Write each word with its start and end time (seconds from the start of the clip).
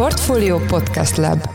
Portfolio 0.00 0.58
Podcast 0.58 1.16
Lab 1.16 1.48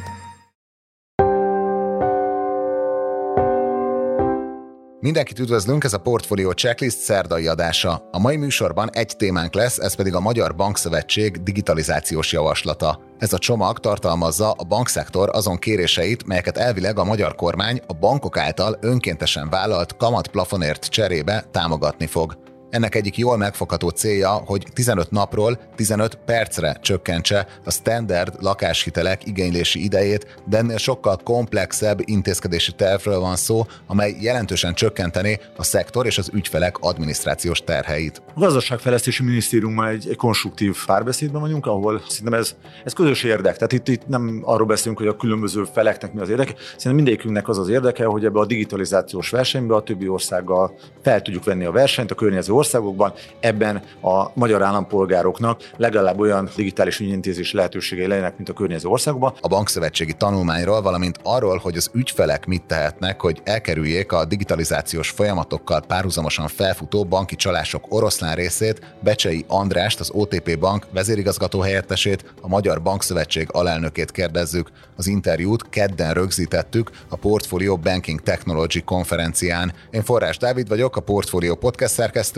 Mindenkit 5.00 5.40
üdvözlünk, 5.40 5.84
ez 5.84 5.94
a 5.94 6.00
Portfolio 6.00 6.52
Checklist 6.52 6.98
szerdai 6.98 7.48
adása. 7.48 8.10
A 8.12 8.20
mai 8.20 8.36
műsorban 8.36 8.90
egy 8.92 9.14
témánk 9.18 9.54
lesz, 9.54 9.78
ez 9.78 9.96
pedig 9.96 10.14
a 10.14 10.20
Magyar 10.20 10.56
Bankszövetség 10.56 11.44
digitalizációs 11.44 12.32
javaslata. 12.32 13.00
Ez 13.18 13.34
a 13.34 13.38
csomag 13.38 13.80
tartalmazza 13.80 14.52
a 14.52 14.64
bankszektor 14.64 15.30
azon 15.34 15.58
kéréseit, 15.58 16.26
melyeket 16.26 16.58
elvileg 16.58 17.00
a 17.00 17.04
magyar 17.04 17.36
kormány 17.36 17.82
a 17.88 17.94
bankok 17.94 18.38
által 18.38 18.78
önkéntesen 18.82 19.50
vállalt 19.50 19.98
kamatplafonért 19.98 20.86
cserébe 20.86 21.46
támogatni 21.52 22.08
fog. 22.08 22.45
Ennek 22.76 22.96
egyik 22.96 23.18
jól 23.18 23.38
megfogható 23.38 23.90
célja, 23.90 24.30
hogy 24.30 24.66
15 24.74 25.12
napról 25.12 25.60
15 25.76 26.18
percre 26.26 26.78
csökkentse 26.82 27.48
a 27.66 27.72
standard 27.72 28.36
lakáshitelek 28.40 29.26
igénylési 29.28 29.84
idejét, 29.84 30.42
de 30.46 30.58
ennél 30.58 30.78
sokkal 30.78 31.20
komplexebb 31.24 32.00
intézkedési 32.06 32.72
tervről 32.72 33.20
van 33.20 33.36
szó, 33.36 33.66
amely 33.88 34.16
jelentősen 34.20 34.74
csökkenteni 34.74 35.40
a 35.58 35.64
szektor 35.64 36.06
és 36.06 36.18
az 36.18 36.30
ügyfelek 36.34 36.78
adminisztrációs 36.80 37.60
terheit. 37.64 38.22
A 38.34 38.40
gazdaságfejlesztési 38.40 39.24
minisztériummal 39.24 39.88
egy, 39.88 40.08
egy 40.10 40.18
konstruktív 40.18 40.86
párbeszédben 40.86 41.42
vagyunk, 41.42 41.66
ahol 41.66 42.02
szerintem 42.08 42.40
ez, 42.40 42.56
ez 42.84 42.94
közös 42.94 43.24
érdek. 43.24 43.56
Tehát 43.56 43.74
itt, 43.74 43.88
itt 43.88 44.08
nem 44.08 44.42
arról 44.44 44.68
beszélünk, 44.68 44.98
hogy 44.98 45.08
a 45.08 45.16
különböző 45.16 45.64
feleknek 45.74 46.14
mi 46.14 46.22
az 46.22 46.30
érdeke, 46.30 46.54
szerintem 46.58 46.96
mindegyikünknek 46.96 47.48
az 47.48 47.58
az 47.58 47.70
érdeke, 47.70 48.06
hogy 48.06 48.26
ebbe 48.26 48.40
a 48.40 48.46
digitalizációs 48.46 49.30
versenybe 49.30 49.76
a 49.76 49.82
többi 49.82 50.08
országgal 50.08 50.78
fel 51.04 51.22
tudjuk 51.22 51.44
venni 51.44 51.66
a 51.66 51.72
versenyt, 51.72 52.12
a 52.12 52.16
környező 52.16 52.54
országokban, 52.66 53.14
ebben 53.40 53.82
a 54.02 54.32
magyar 54.34 54.62
állampolgároknak 54.62 55.70
legalább 55.78 56.20
olyan 56.20 56.50
digitális 56.56 57.00
ügyintézés 57.00 57.54
lehetőségei 57.54 58.08
legyenek, 58.08 58.36
mint 58.36 58.50
a 58.50 58.54
környező 58.54 58.88
országokban. 58.88 59.34
A 59.42 59.48
bankszövetségi 59.48 60.14
tanulmányról, 60.14 60.82
valamint 60.82 61.20
arról, 61.24 61.58
hogy 61.58 61.78
az 61.78 61.90
ügyfelek 61.94 62.46
mit 62.46 62.64
tehetnek, 62.64 63.22
hogy 63.22 63.42
elkerüljék 63.44 64.12
a 64.12 64.26
digitalizációs 64.26 65.10
folyamatokkal 65.10 65.82
párhuzamosan 65.88 66.48
felfutó 66.48 67.04
banki 67.04 67.36
csalások 67.36 67.86
oroszlán 67.90 68.36
részét, 68.36 68.96
Becsei 69.00 69.46
Andrást, 69.48 70.00
az 70.00 70.10
OTP 70.14 70.60
Bank 70.60 70.88
vezérigazgató 70.94 71.60
helyettesét, 71.60 72.34
a 72.42 72.48
Magyar 72.48 72.82
Bankszövetség 72.82 73.48
alelnökét 73.52 74.12
kérdezzük. 74.12 74.70
Az 74.98 75.08
interjút 75.08 75.70
kedden 75.70 76.14
rögzítettük 76.14 76.92
a 77.10 77.16
Portfolio 77.16 77.78
Banking 77.78 78.22
Technology 78.22 78.84
konferencián. 78.84 79.74
Én 79.92 80.04
Forrás 80.04 80.38
Dávid 80.38 80.68
vagyok, 80.68 80.96
a 80.96 81.02
Portfolio 81.02 81.56
podcast 81.56 81.94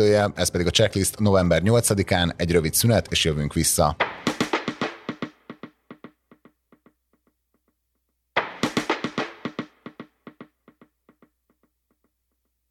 szerkesztője, 0.08 0.42
ez 0.42 0.50
pedig 0.50 0.68
a 0.68 0.70
checklist 0.70 1.20
november 1.20 1.62
8-án, 1.66 2.32
egy 2.36 2.52
rövid 2.52 2.74
szünet, 2.74 3.08
és 3.10 3.26
jövünk 3.26 3.54
vissza. 3.54 3.96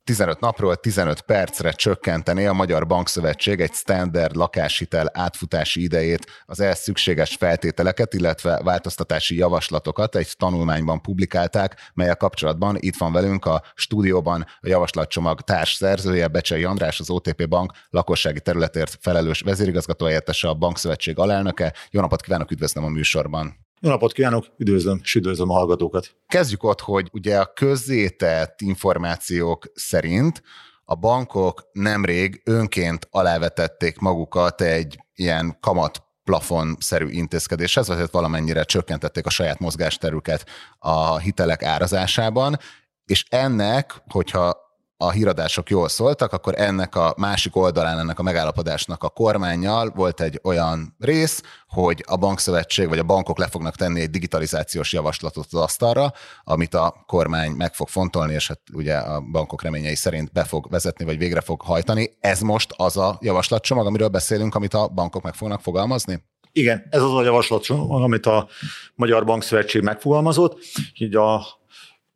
15 0.07 0.41
napról 0.41 0.77
15 0.77 1.21
percre 1.21 1.71
csökkenteni 1.71 2.47
a 2.47 2.53
Magyar 2.53 2.87
Bankszövetség 2.87 3.61
egy 3.61 3.73
standard 3.73 4.37
lakáshitel 4.37 5.11
átfutási 5.13 5.83
idejét, 5.83 6.27
az 6.45 6.61
ehhez 6.61 6.79
szükséges 6.79 7.35
feltételeket, 7.35 8.15
illetve 8.15 8.61
változtatási 8.63 9.37
javaslatokat 9.37 10.17
egy 10.17 10.35
tanulmányban 10.37 11.03
publikálták, 11.03 11.91
melyek 11.95 12.17
kapcsolatban 12.17 12.77
itt 12.79 12.97
van 12.97 13.13
velünk 13.13 13.45
a 13.45 13.63
stúdióban 13.75 14.47
a 14.61 14.69
javaslatcsomag 14.69 15.41
társszerzője, 15.41 16.29
Becsei 16.29 16.65
András, 16.65 17.01
az 17.01 17.11
OTP 17.11 17.49
Bank 17.49 17.73
lakossági 17.91 18.41
területért 18.41 18.99
felelős 19.01 19.41
vezérigazgató 19.41 20.07
helyettese, 20.07 20.49
a 20.49 20.55
Bankszövetség 20.55 21.19
alelnöke. 21.19 21.75
Jó 21.91 22.01
napot 22.01 22.21
kívánok, 22.21 22.51
üdvözlöm 22.51 22.85
a 22.85 22.89
műsorban! 22.89 23.66
Jó 23.81 23.91
napot 23.91 24.13
kívánok, 24.13 24.47
üdvözlöm, 24.57 25.01
üdvözlöm 25.15 25.51
a 25.51 25.55
hallgatókat. 25.55 26.17
Kezdjük 26.27 26.63
ott, 26.63 26.81
hogy 26.81 27.09
ugye 27.13 27.39
a 27.39 27.53
közzétett 27.53 28.61
információk 28.61 29.65
szerint 29.75 30.43
a 30.85 30.95
bankok 30.95 31.69
nemrég 31.73 32.43
önként 32.45 33.09
alávetették 33.11 33.99
magukat 33.99 34.61
egy 34.61 34.99
ilyen 35.15 35.57
kamat 35.61 36.03
plafon-szerű 36.25 37.09
intézkedéshez, 37.09 37.89
vagy 37.89 37.97
hát 37.97 38.11
valamennyire 38.11 38.65
csökkentették 38.65 39.27
a 39.27 39.31
saját 39.31 39.59
mozgásterüket 39.59 40.47
a 40.79 41.19
hitelek 41.19 41.63
árazásában, 41.63 42.57
és 43.05 43.25
ennek, 43.29 44.03
hogyha 44.07 44.66
a 44.99 45.11
híradások 45.11 45.71
jól 45.71 45.89
szóltak, 45.89 46.33
akkor 46.33 46.55
ennek 46.57 46.95
a 46.95 47.15
másik 47.17 47.57
oldalán, 47.57 47.99
ennek 47.99 48.19
a 48.19 48.23
megállapodásnak 48.23 49.03
a 49.03 49.09
kormányjal 49.09 49.93
volt 49.95 50.21
egy 50.21 50.41
olyan 50.43 50.95
rész, 50.99 51.43
hogy 51.69 52.05
a 52.07 52.17
bankszövetség 52.17 52.89
vagy 52.89 52.99
a 52.99 53.03
bankok 53.03 53.39
le 53.39 53.47
fognak 53.47 53.77
tenni 53.77 54.01
egy 54.01 54.11
digitalizációs 54.11 54.93
javaslatot 54.93 55.47
az 55.51 55.61
asztalra, 55.61 56.13
amit 56.45 56.75
a 56.75 57.05
kormány 57.07 57.51
meg 57.51 57.75
fog 57.75 57.89
fontolni, 57.89 58.33
és 58.33 58.49
hát 58.49 58.61
ugye 58.73 58.97
a 58.97 59.21
bankok 59.21 59.63
reményei 59.63 59.95
szerint 59.95 60.33
be 60.33 60.45
fog 60.45 60.71
vezetni, 60.71 61.05
vagy 61.05 61.19
végre 61.19 61.41
fog 61.41 61.61
hajtani. 61.61 62.11
Ez 62.21 62.41
most 62.41 62.73
az 62.77 62.97
a 62.97 63.19
javaslatcsomag, 63.21 63.87
amiről 63.87 64.09
beszélünk, 64.09 64.55
amit 64.55 64.75
a 64.75 64.89
bankok 64.89 65.23
meg 65.23 65.35
fognak 65.35 65.61
fogalmazni? 65.61 66.23
Igen, 66.53 66.87
ez 66.91 67.03
az 67.03 67.13
a 67.13 67.23
javaslat, 67.23 67.67
amit 67.89 68.27
a 68.27 68.49
Magyar 68.95 69.25
Bankszövetség 69.25 69.83
megfogalmazott. 69.83 70.59
Így 70.99 71.17
a 71.17 71.47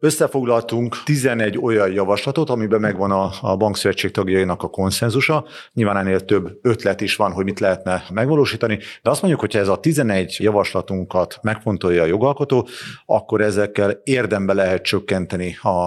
Összefoglaltunk 0.03 1.03
11 1.05 1.59
olyan 1.59 1.93
javaslatot, 1.93 2.51
amiben 2.51 2.81
megvan 2.81 3.11
a, 3.11 3.31
a 3.41 3.57
bankszövetség 3.57 4.11
tagjainak 4.11 4.63
a 4.63 4.69
konszenzusa. 4.69 5.45
Nyilván 5.73 5.97
ennél 5.97 6.21
több 6.21 6.59
ötlet 6.63 7.01
is 7.01 7.17
van, 7.17 7.33
hogy 7.33 7.45
mit 7.45 7.61
lehetne 7.61 8.05
megvalósítani, 8.13 8.79
de 9.03 9.11
azt 9.11 9.21
mondjuk, 9.21 9.41
hogyha 9.41 9.59
ez 9.59 9.69
a 9.69 9.81
11 9.81 10.37
javaslatunkat 10.39 11.39
megfontolja 11.43 12.03
a 12.03 12.07
jogalkotó, 12.07 12.69
akkor 13.07 13.41
ezekkel 13.41 14.01
érdembe 14.05 14.53
lehet 14.53 14.83
csökkenteni 14.83 15.57
a, 15.63 15.87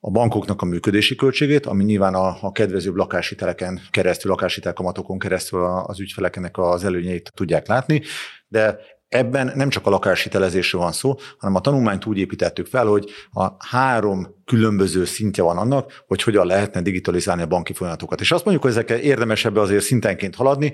a 0.00 0.10
bankoknak 0.10 0.62
a 0.62 0.66
működési 0.66 1.14
költségét, 1.14 1.66
ami 1.66 1.84
nyilván 1.84 2.14
a, 2.14 2.36
a 2.40 2.52
kedvezőbb 2.52 2.94
lakáshiteleken 2.94 3.80
keresztül, 3.90 4.30
lakáshitelkamatokon 4.30 5.18
keresztül 5.18 5.64
az 5.64 6.00
ügyfeleknek 6.00 6.58
az 6.58 6.84
előnyeit 6.84 7.32
tudják 7.34 7.66
látni, 7.66 8.02
de 8.48 8.78
Ebben 9.08 9.52
nem 9.54 9.68
csak 9.68 9.86
a 9.86 9.90
lakáshitelezésről 9.90 10.80
van 10.80 10.92
szó, 10.92 11.14
hanem 11.38 11.56
a 11.56 11.60
tanulmányt 11.60 12.06
úgy 12.06 12.18
építettük 12.18 12.66
fel, 12.66 12.86
hogy 12.86 13.10
a 13.32 13.66
három 13.66 14.26
különböző 14.44 15.04
szintje 15.04 15.42
van 15.42 15.58
annak, 15.58 16.04
hogy 16.06 16.22
hogyan 16.22 16.46
lehetne 16.46 16.82
digitalizálni 16.82 17.42
a 17.42 17.46
banki 17.46 17.72
folyamatokat. 17.72 18.20
És 18.20 18.32
azt 18.32 18.44
mondjuk, 18.44 18.64
hogy 18.64 18.74
ezekkel 18.74 18.98
érdemes 18.98 19.44
ebbe 19.44 19.60
azért 19.60 19.84
szintenként 19.84 20.34
haladni, 20.34 20.72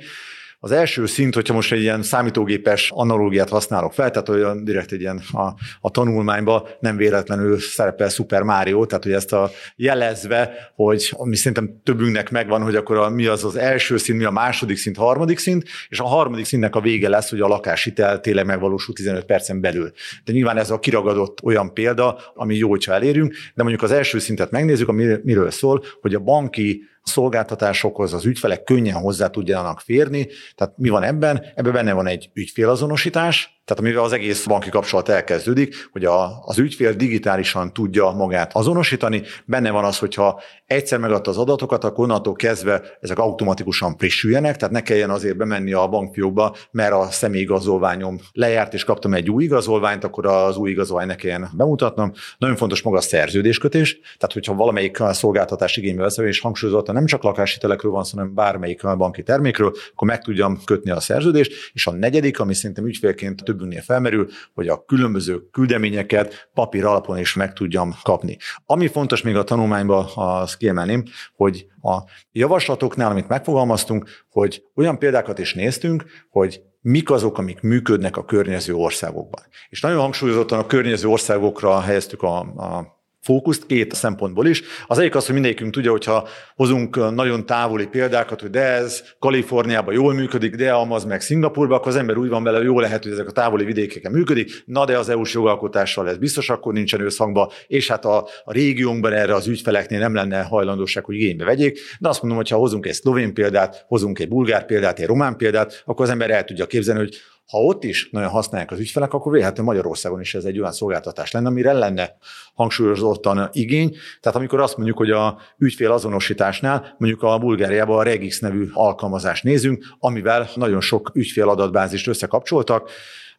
az 0.65 0.73
első 0.73 1.07
szint, 1.07 1.35
hogyha 1.35 1.55
most 1.55 1.73
egy 1.73 1.81
ilyen 1.81 2.03
számítógépes 2.03 2.91
analógiát 2.91 3.49
használok 3.49 3.93
fel, 3.93 4.11
tehát 4.11 4.29
olyan 4.29 4.65
direkt 4.65 4.93
egy 4.93 5.01
ilyen 5.01 5.23
a, 5.33 5.43
a 5.81 5.91
tanulmányban 5.91 6.63
nem 6.81 6.97
véletlenül 6.97 7.59
szerepel 7.59 8.09
Super 8.09 8.43
Mario, 8.43 8.87
tehát 8.87 9.05
hogy 9.05 9.13
ezt 9.13 9.33
a 9.33 9.51
jelezve, 9.77 10.71
hogy 10.75 11.11
ami 11.13 11.37
szerintem 11.37 11.81
többünknek 11.83 12.31
megvan, 12.31 12.63
hogy 12.63 12.77
akkor 12.77 12.97
a, 12.97 13.09
mi 13.09 13.27
az 13.27 13.45
az 13.45 13.57
első 13.57 13.97
szint, 13.97 14.19
mi 14.19 14.25
a 14.25 14.31
második 14.31 14.77
szint, 14.77 14.97
harmadik 14.97 15.39
szint, 15.39 15.65
és 15.89 16.01
a 16.01 16.05
harmadik 16.05 16.45
szintnek 16.45 16.75
a 16.75 16.81
vége 16.81 17.09
lesz, 17.09 17.31
hogy 17.31 17.41
a 17.41 17.47
lakáshitel 17.47 18.21
tényleg 18.21 18.47
megvalósul 18.47 18.95
15 18.95 19.25
percen 19.25 19.61
belül. 19.61 19.93
De 20.25 20.33
nyilván 20.33 20.57
ez 20.57 20.71
a 20.71 20.79
kiragadott 20.79 21.43
olyan 21.43 21.75
példa, 21.75 22.19
ami 22.35 22.55
jó, 22.57 22.69
hogyha 22.69 22.93
elérünk, 22.93 23.35
de 23.55 23.63
mondjuk 23.63 23.83
az 23.83 23.91
első 23.91 24.19
szintet 24.19 24.51
megnézzük, 24.51 24.89
ami 24.89 25.17
miről 25.23 25.51
szól, 25.51 25.85
hogy 26.01 26.15
a 26.15 26.21
banki 26.21 26.83
szolgáltatásokhoz 27.05 28.15
az 28.15 28.25
ügyfelek 28.25 28.63
könnyen 28.63 28.97
hozzá 28.97 29.29
tudjanak 29.29 29.81
férni. 29.81 30.29
Tehát 30.55 30.75
mi 30.77 30.89
van 30.89 31.03
ebben? 31.03 31.45
Ebben 31.55 31.73
benne 31.73 31.93
van 31.93 32.07
egy 32.07 32.31
ügyfélazonosítás, 32.35 33.54
tehát 33.65 33.83
amivel 33.83 34.05
az 34.05 34.13
egész 34.13 34.47
banki 34.47 34.69
kapcsolat 34.71 35.09
elkezdődik, 35.09 35.89
hogy 35.93 36.05
a, 36.05 36.43
az 36.45 36.59
ügyfél 36.59 36.93
digitálisan 36.93 37.73
tudja 37.73 38.11
magát 38.11 38.55
azonosítani. 38.55 39.23
Benne 39.45 39.71
van 39.71 39.85
az, 39.85 39.99
hogyha 39.99 40.41
egyszer 40.67 40.99
megadta 40.99 41.31
az 41.31 41.39
adatokat, 41.39 41.85
akkor 41.85 42.05
onnantól 42.05 42.35
kezdve 42.35 42.83
ezek 43.01 43.19
automatikusan 43.19 43.97
frissüljenek, 43.97 44.57
tehát 44.57 44.75
ne 44.75 44.83
kelljen 44.83 45.11
azért 45.11 45.37
bemenni 45.37 45.73
a 45.73 45.89
bankfiókba, 45.89 46.57
mert 46.71 46.93
a 46.93 47.11
személyigazolványom 47.11 48.19
lejárt, 48.33 48.75
és 48.75 48.85
kaptam 48.85 49.15
egy 49.15 49.31
új 49.31 49.45
igazolványt, 49.45 50.05
akkor 50.05 50.27
az 50.27 50.57
új 50.57 50.71
igazolvány 50.71 51.07
ne 51.07 51.15
kelljen 51.15 51.51
bemutatnom. 51.57 52.13
Nagyon 52.39 52.57
fontos 52.57 52.83
maga 52.83 52.97
a 52.97 53.01
szerződéskötés, 53.01 53.99
tehát 54.01 54.33
hogyha 54.33 54.55
valamelyik 54.55 54.97
szolgáltatás 55.11 55.77
igénybe 55.77 56.03
veszem, 56.03 56.27
és 56.27 56.41
hangsúlyozottan 56.41 56.95
nem 56.95 57.07
csak 57.07 57.23
lakáshitelekről 57.23 57.93
van 57.93 58.05
hanem 58.11 58.35
bármelyik 58.35 58.97
banki 58.97 59.23
termékről, 59.23 59.73
akkor 59.93 60.09
meg 60.09 60.23
tudjam 60.23 60.59
kötni 60.65 60.91
a 60.91 61.01
szerződést. 61.01 61.53
És 61.73 61.87
a 61.87 61.93
negyedik, 61.93 62.41
ami 62.41 62.55
szerintem 62.55 62.87
ügyfélként 62.87 63.43
többünknél 63.55 63.83
felmerül, 63.83 64.29
hogy 64.55 64.69
a 64.69 64.85
különböző 64.85 65.51
küldeményeket 65.51 66.51
papír 66.55 66.85
alapon 66.85 67.19
is 67.19 67.35
meg 67.35 67.53
tudjam 67.53 67.95
kapni. 68.03 68.37
Ami 68.67 68.87
fontos 68.87 69.23
még 69.23 69.37
a 69.37 69.45
tanulmányban, 69.45 70.07
azt 70.15 70.57
kiemelném, 70.57 71.03
hogy 71.37 71.67
a 71.83 71.99
javaslatoknál, 72.33 73.11
amit 73.11 73.29
megfogalmaztunk, 73.29 74.09
hogy 74.31 74.63
olyan 74.75 74.99
példákat 74.99 75.39
is 75.39 75.55
néztünk, 75.55 76.05
hogy 76.31 76.61
mik 76.81 77.11
azok, 77.11 77.39
amik 77.39 77.61
működnek 77.61 78.17
a 78.17 78.25
környező 78.25 78.75
országokban. 78.75 79.43
És 79.69 79.81
nagyon 79.81 80.01
hangsúlyozottan 80.01 80.59
a 80.59 80.67
környező 80.67 81.09
országokra 81.09 81.81
helyeztük 81.81 82.23
a, 82.23 82.39
a 82.39 83.03
fókuszt 83.25 83.67
két 83.67 83.95
szempontból 83.95 84.47
is. 84.47 84.63
Az 84.87 84.99
egyik 84.99 85.15
az, 85.15 85.25
hogy 85.25 85.35
mindegyikünk 85.35 85.73
tudja, 85.73 85.91
hogyha 85.91 86.29
hozunk 86.57 87.15
nagyon 87.15 87.47
távoli 87.47 87.87
példákat, 87.87 88.41
hogy 88.41 88.51
de 88.51 88.63
ez 88.63 89.03
Kaliforniában 89.19 89.95
jól 89.95 90.15
működik, 90.15 90.55
de 90.55 90.73
amaz 90.73 91.05
meg 91.05 91.21
Szingapurban, 91.21 91.77
akkor 91.77 91.89
az 91.89 91.97
ember 91.97 92.17
úgy 92.17 92.29
van 92.29 92.43
vele, 92.43 92.57
hogy 92.57 92.67
jó 92.67 92.81
lehet, 92.81 93.03
hogy 93.03 93.13
ezek 93.13 93.29
a 93.29 93.33
távoli 93.33 93.65
vidékeken 93.65 94.13
működik, 94.13 94.63
na 94.67 94.85
de 94.85 94.99
az 94.99 95.09
EU-s 95.09 95.35
jogalkotással 95.35 96.09
ez 96.09 96.17
biztos 96.17 96.51
akkor 96.51 96.73
nincsen 96.73 97.01
összhangba, 97.01 97.53
és 97.67 97.89
hát 97.89 98.05
a, 98.05 98.17
a 98.45 98.53
régiónkban 98.53 99.13
erre 99.13 99.35
az 99.35 99.47
ügyfeleknél 99.47 99.99
nem 99.99 100.15
lenne 100.15 100.43
hajlandóság, 100.43 101.05
hogy 101.05 101.15
igénybe 101.15 101.45
vegyék. 101.45 101.81
De 101.99 102.09
azt 102.09 102.21
mondom, 102.21 102.39
hogy 102.39 102.49
ha 102.51 102.57
hozunk 102.57 102.87
egy 102.87 102.95
szlovén 102.95 103.35
példát, 103.35 103.85
hozunk 103.89 104.19
egy 104.19 104.29
bulgár 104.29 104.67
példát, 104.67 104.99
egy 104.99 105.07
román 105.07 105.37
példát, 105.37 105.83
akkor 105.85 106.05
az 106.05 106.11
ember 106.11 106.31
el 106.31 106.45
tudja 106.45 106.67
képzelni, 106.67 107.01
hogy 107.01 107.17
ha 107.47 107.59
ott 107.59 107.85
is 107.85 108.09
nagyon 108.11 108.29
használják 108.29 108.71
az 108.71 108.79
ügyfelek, 108.79 109.13
akkor 109.13 109.33
véletlenül 109.33 109.65
Magyarországon 109.65 110.21
is 110.21 110.35
ez 110.35 110.45
egy 110.45 110.59
olyan 110.59 110.73
szolgáltatás 110.73 111.31
lenne, 111.31 111.49
amire 111.49 111.73
lenne 111.73 112.17
hangsúlyozottan 112.55 113.49
igény. 113.53 113.97
Tehát 114.21 114.39
amikor 114.39 114.61
azt 114.61 114.77
mondjuk, 114.77 114.99
hogy 114.99 115.11
a 115.11 115.39
ügyfél 115.59 115.93
azonosításnál 115.93 116.95
mondjuk 116.99 117.23
a 117.23 117.39
Bulgáriában 117.39 117.99
a 117.99 118.03
Regix 118.03 118.39
nevű 118.39 118.69
alkalmazást 118.73 119.45
nézünk, 119.45 119.85
amivel 119.99 120.49
nagyon 120.55 120.81
sok 120.81 121.11
ügyfél 121.15 121.49
adatbázist 121.49 122.07
összekapcsoltak, 122.07 122.91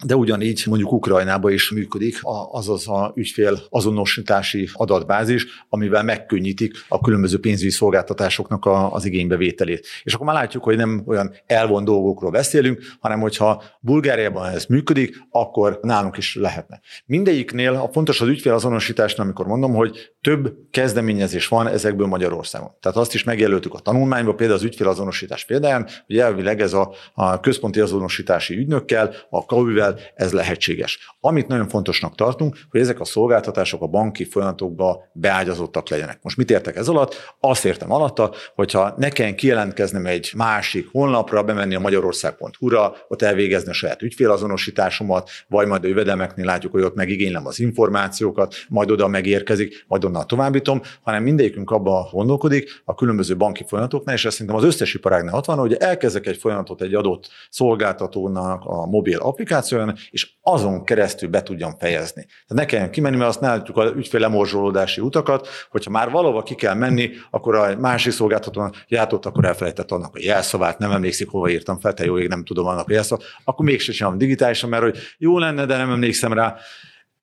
de 0.03 0.15
ugyanígy 0.15 0.63
mondjuk 0.65 0.92
Ukrajnában 0.92 1.51
is 1.51 1.71
működik 1.71 2.19
az 2.51 2.69
az 2.69 2.88
a 2.88 3.13
ügyfél 3.15 3.59
azonosítási 3.69 4.69
adatbázis, 4.74 5.45
amivel 5.69 6.03
megkönnyítik 6.03 6.86
a 6.88 7.00
különböző 7.00 7.39
pénzügyi 7.39 7.71
szolgáltatásoknak 7.71 8.65
az 8.92 9.06
igénybevételét. 9.06 9.88
És 10.03 10.13
akkor 10.13 10.25
már 10.25 10.36
látjuk, 10.36 10.63
hogy 10.63 10.77
nem 10.77 11.03
olyan 11.06 11.33
elvon 11.45 11.83
dolgokról 11.83 12.31
beszélünk, 12.31 12.80
hanem 13.00 13.19
hogyha 13.19 13.63
Bulgáriában 13.80 14.50
ez 14.50 14.65
működik, 14.65 15.18
akkor 15.30 15.80
nálunk 15.81 16.18
is 16.18 16.36
lehetne. 16.36 16.81
Mindegyiknél 17.06 17.74
a 17.74 17.89
fontos 17.91 18.21
az 18.21 18.27
ügyfél 18.27 18.53
azonosításnál, 18.53 19.25
amikor 19.25 19.45
mondom, 19.45 19.74
hogy 19.74 20.12
több 20.21 20.53
kezdeményezés 20.71 21.48
van 21.48 21.68
ezekből 21.68 22.07
Magyarországon. 22.07 22.71
Tehát 22.80 22.98
azt 22.98 23.13
is 23.13 23.24
megjelöltük 23.24 23.74
a 23.74 23.80
tanulmányban, 23.80 24.36
például 24.36 24.59
az 24.59 24.65
ügyfélazonosítás 24.65 25.45
példáján, 25.45 25.88
hogy 26.06 26.18
elvileg 26.18 26.62
ez 26.62 26.74
a, 26.74 26.94
a 27.13 27.39
központi 27.39 27.80
azonosítási 27.80 28.56
ügynökkel, 28.56 29.13
a 29.30 29.45
KAU-vel 29.45 29.85
amivel 29.86 30.12
ez 30.16 30.34
lehetséges. 30.34 31.16
Amit 31.20 31.48
nagyon 31.48 31.68
fontosnak 31.68 32.16
tartunk, 32.16 32.58
hogy 32.70 32.80
ezek 32.80 33.00
a 33.00 33.06
szolgáltatások 33.06 33.82
a 33.82 33.88
banki 33.88 34.24
folyamatokba 34.24 35.04
beágyazottak 35.14 35.90
legyenek. 35.90 36.20
Most 36.22 36.38
mit 36.38 36.52
értek 36.52 36.76
ez 36.76 36.88
alatt? 36.88 37.36
Azt 37.40 37.66
értem 37.66 37.92
alatta, 37.92 38.32
hogyha 38.56 38.94
nekem 38.98 39.36
kijelentkeznem 39.36 40.06
egy 40.06 40.32
másik 40.36 40.88
honlapra, 40.92 41.44
bemenni 41.44 41.76
a 41.76 41.80
magyarország.hu-ra, 41.80 42.96
ott 43.08 43.22
elvégezni 43.22 43.70
a 43.70 43.74
saját 43.74 44.02
ügyfélazonosításomat, 44.02 45.30
vagy 45.48 45.68
majd 45.68 45.84
a 45.84 45.88
jövedelmeknél 45.88 46.46
látjuk, 46.46 46.72
hogy 46.72 46.84
ott 46.84 46.96
megigénylem 46.96 47.46
az 47.48 47.60
információkat, 47.60 48.56
majd 48.70 48.92
oda 48.92 49.08
megérkezik, 49.08 49.86
majd 49.88 50.06
onnan 50.06 50.28
továbbítom, 50.28 50.82
hanem 51.02 51.24
mindegyikünk 51.24 51.72
abban 51.72 52.08
gondolkodik 52.12 52.82
a 52.86 52.96
különböző 52.96 53.38
banki 53.38 53.66
folyamatoknál, 53.68 54.16
és 54.16 54.26
ezt 54.26 54.38
szerintem 54.38 54.62
az 54.62 54.68
összes 54.68 54.94
iparágnál 54.94 55.36
ott 55.36 55.46
van, 55.46 55.58
hogy 55.58 55.74
elkezdek 55.74 56.26
egy 56.26 56.38
folyamatot 56.38 56.82
egy 56.82 56.94
adott 56.94 57.30
szolgáltatónak 57.50 58.64
a 58.66 58.86
mobil 58.86 59.20
applikáció, 59.20 59.75
kapcsoljon, 59.75 60.10
és 60.10 60.33
azon 60.42 60.83
keresztül 60.83 61.30
be 61.30 61.44
tudjam 61.44 61.77
fejezni. 61.77 62.25
Tehát 62.25 62.63
ne 62.63 62.66
kelljen 62.66 62.92
kimenni, 62.92 63.18
mert 63.18 63.30
azt 63.30 63.42
látjuk 63.42 63.77
a 63.77 63.94
ügyfél 63.95 64.19
lemorzsolódási 64.19 65.01
utakat, 65.01 65.48
hogyha 65.69 65.92
már 65.92 66.10
valahova 66.10 66.44
ki 66.44 66.56
kell 66.56 66.74
menni, 66.74 67.10
akkor 67.30 67.56
a 67.56 67.75
másik 67.80 68.12
szolgáltatónak 68.12 68.86
játott, 68.88 69.25
akkor 69.25 69.45
elfelejtett 69.45 69.92
annak 69.92 70.16
a 70.16 70.19
jelszavát, 70.22 70.80
nem 70.80 70.92
emlékszik, 70.92 71.30
hova 71.30 71.50
írtam 71.50 71.80
fel, 71.80 71.94
te 71.94 72.06
jó 72.06 72.18
ég 72.18 72.27
nem 72.27 72.44
tudom 72.44 72.66
annak 72.66 72.89
a 72.89 72.94
jelszavát, 72.94 73.25
akkor 73.44 73.66
mégse 73.66 73.92
csinálom 73.92 74.18
digitálisan, 74.18 74.69
mert 74.69 74.83
hogy 74.83 74.98
jó 75.18 75.39
lenne, 75.39 75.66
de 75.66 75.77
nem 75.77 75.92
emlékszem 75.92 76.33
rá 76.33 76.56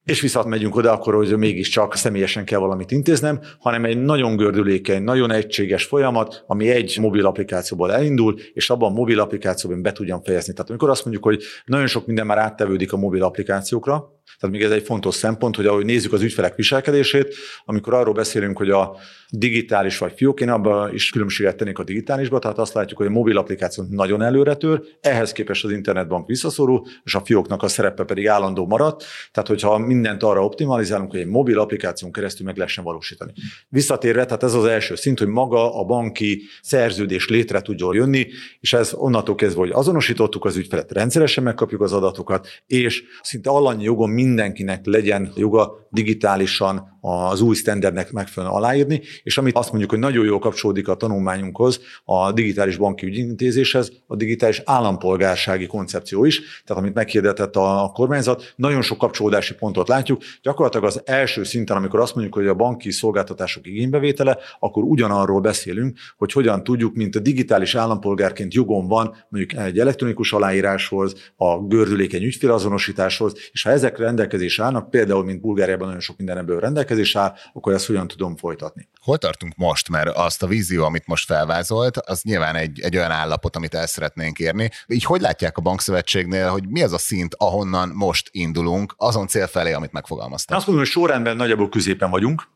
és 0.05 0.21
visszatmegyünk 0.21 0.77
oda, 0.77 0.93
akkor, 0.93 1.15
hogy 1.15 1.37
mégiscsak 1.37 1.97
személyesen 1.97 2.45
kell 2.45 2.59
valamit 2.59 2.91
intéznem, 2.91 3.41
hanem 3.59 3.85
egy 3.85 4.03
nagyon 4.03 4.37
gördülékeny, 4.37 5.03
nagyon 5.03 5.31
egységes 5.31 5.85
folyamat, 5.85 6.45
ami 6.47 6.69
egy 6.69 6.99
mobil 7.01 7.27
applikációból 7.27 7.93
elindul, 7.93 8.39
és 8.53 8.71
abban 8.71 8.91
a 8.91 8.95
mobil 8.95 9.21
applikációban 9.21 9.83
be 9.83 9.93
tudjam 9.93 10.23
fejezni. 10.23 10.53
Tehát 10.53 10.71
amikor 10.71 10.91
azt 10.91 11.05
mondjuk, 11.05 11.25
hogy 11.25 11.43
nagyon 11.65 11.87
sok 11.87 12.07
minden 12.07 12.27
már 12.27 12.39
áttevődik 12.39 12.93
a 12.93 12.97
mobil 12.97 13.23
applikációkra, 13.23 14.21
tehát 14.41 14.57
még 14.57 14.65
ez 14.65 14.71
egy 14.71 14.83
fontos 14.83 15.15
szempont, 15.15 15.57
hogy 15.57 15.67
ahogy 15.67 15.85
nézzük 15.85 16.13
az 16.13 16.23
ügyfelek 16.23 16.55
viselkedését, 16.55 17.35
amikor 17.65 17.95
arról 17.95 18.15
beszélünk, 18.15 18.57
hogy 18.57 18.71
a 18.71 18.97
digitális 19.31 19.99
vagy 19.99 20.13
fiók, 20.17 20.41
én 20.41 20.49
abban 20.49 20.95
is 20.95 21.11
különbséget 21.11 21.57
tennék 21.57 21.79
a 21.79 21.85
digitálisba, 21.85 22.39
tehát 22.39 22.59
azt 22.59 22.75
látjuk, 22.75 22.99
hogy 22.99 23.07
a 23.07 23.11
mobil 23.11 23.39
applikáció 23.39 23.85
nagyon 23.89 24.23
előre 24.23 24.55
tör, 24.55 24.83
ehhez 25.01 25.33
képest 25.33 25.65
az 25.65 25.71
internetbank 25.71 26.27
visszaszorul, 26.27 26.87
és 27.05 27.15
a 27.15 27.21
fióknak 27.25 27.63
a 27.63 27.69
szerepe 27.69 28.05
pedig 28.05 28.29
állandó 28.29 28.67
maradt. 28.67 29.05
Tehát, 29.33 29.49
hogyha 29.49 29.79
mindent 29.93 30.23
arra 30.23 30.45
optimalizálunk, 30.45 31.11
hogy 31.11 31.21
egy 31.21 31.27
mobil 31.27 31.59
applikáción 31.59 32.13
keresztül 32.13 32.47
meg 32.47 32.57
lehessen 32.57 32.85
valósítani. 32.85 33.33
Visszatérve, 33.69 34.25
tehát 34.25 34.43
ez 34.43 34.55
az 34.55 34.65
első 34.65 34.95
szint, 34.95 35.19
hogy 35.19 35.29
maga 35.29 35.81
a 35.81 35.85
banki 35.85 36.43
szerződés 36.63 37.29
létre 37.29 37.61
tudjon 37.61 37.95
jönni, 37.95 38.27
és 38.61 38.73
ez 38.73 38.93
onnantól 38.95 39.35
kezdve, 39.35 39.61
hogy 39.61 39.71
azonosítottuk 39.71 40.45
az 40.45 40.57
ügyfelet, 40.57 40.93
rendszeresen 40.93 41.45
megkapjuk 41.45 41.81
az 41.81 41.93
adatokat, 41.93 42.49
és 42.67 43.03
szinte 43.23 43.51
alannyi 43.51 43.83
jogon 43.83 44.11
mindenkinek 44.11 44.87
legyen 44.87 45.33
joga 45.37 45.87
digitálisan 45.91 46.99
az 47.01 47.41
új 47.41 47.55
standardnek 47.55 48.13
megfelelően 48.13 48.59
aláírni, 48.59 49.01
és 49.23 49.39
amit 49.39 49.57
azt 49.57 49.69
mondjuk, 49.69 49.91
hogy 49.91 49.99
nagyon 49.99 50.25
jól 50.25 50.39
kapcsolódik 50.39 50.89
a 50.89 50.95
tanulmányunkhoz, 50.95 51.81
a 52.05 52.33
digitális 52.33 52.77
banki 52.77 53.07
ügyintézéshez, 53.07 53.93
a 54.07 54.17
digitális 54.17 54.63
állampolgársági 54.65 55.67
koncepció 55.67 56.25
is, 56.25 56.63
tehát 56.65 56.83
amit 56.83 56.95
meghirdetett 56.95 57.57
a 57.57 57.91
kormányzat, 57.95 58.53
nagyon 58.57 58.83
sok 58.83 58.99
kapcsolódási 58.99 59.55
pontot 59.55 59.82
látjuk. 59.89 60.23
Gyakorlatilag 60.43 60.87
az 60.87 61.03
első 61.05 61.45
szinten, 61.45 61.77
amikor 61.77 62.01
azt 62.01 62.15
mondjuk, 62.15 62.35
hogy 62.35 62.47
a 62.47 62.55
banki 62.55 62.91
szolgáltatások 62.91 63.67
igénybevétele, 63.67 64.39
akkor 64.59 64.83
ugyanarról 64.83 65.41
beszélünk, 65.41 65.99
hogy 66.17 66.33
hogyan 66.33 66.65
tudjuk, 66.65 66.95
mint 66.95 67.17
a 67.17 67.21
digitális 67.21 67.75
állampolgárként 67.75 68.55
jogom 68.55 68.87
van 68.87 69.17
mondjuk 69.29 69.61
egy 69.61 69.79
elektronikus 69.79 70.33
aláíráshoz, 70.33 71.15
a 71.37 71.59
gördülékeny 71.59 72.23
ügyfélazonosításhoz, 72.23 73.33
és 73.53 73.63
ha 73.63 73.71
ezek 73.71 73.99
rendelkezés 73.99 74.61
állnak, 74.61 74.91
például, 74.91 75.25
mint 75.25 75.41
Bulgáriában 75.41 75.87
nagyon 75.87 76.01
sok 76.01 76.17
minden 76.17 76.39
ebből 76.39 76.61
rendelkezés 76.61 77.17
áll, 77.17 77.35
akkor 77.53 77.73
ezt 77.73 77.87
hogyan 77.87 78.07
tudom 78.07 78.37
folytatni. 78.37 78.89
Hol 79.01 79.19
tartunk 79.19 79.57
most? 79.57 79.89
Mert 79.89 80.17
azt 80.17 80.43
a 80.43 80.47
vízió, 80.47 80.85
amit 80.85 81.07
most 81.07 81.27
felvázolt, 81.27 81.97
az 81.97 82.23
nyilván 82.23 82.55
egy, 82.55 82.81
egy 82.81 82.97
olyan 82.97 83.11
állapot, 83.11 83.57
amit 83.57 83.75
el 83.75 83.87
szeretnénk 83.87 84.39
érni. 84.39 84.71
Így 84.87 85.05
hogy 85.05 85.21
látják 85.21 85.57
a 85.57 85.61
bankszövetségnél, 85.61 86.49
hogy 86.49 86.69
mi 86.69 86.83
az 86.83 86.93
a 86.93 86.99
szint, 86.99 87.35
ahonnan 87.39 87.89
most 87.89 88.29
indulunk, 88.33 88.95
azon 88.97 89.27
cél 89.27 89.47
felé, 89.47 89.72
amit 89.77 89.93
megfogalmaztak? 89.93 90.57
Azt 90.57 90.67
mondom, 90.67 90.85
hogy 90.85 90.93
sorrendben 90.93 91.37
nagyjából 91.37 91.69
középen 91.69 92.11
vagyunk 92.11 92.49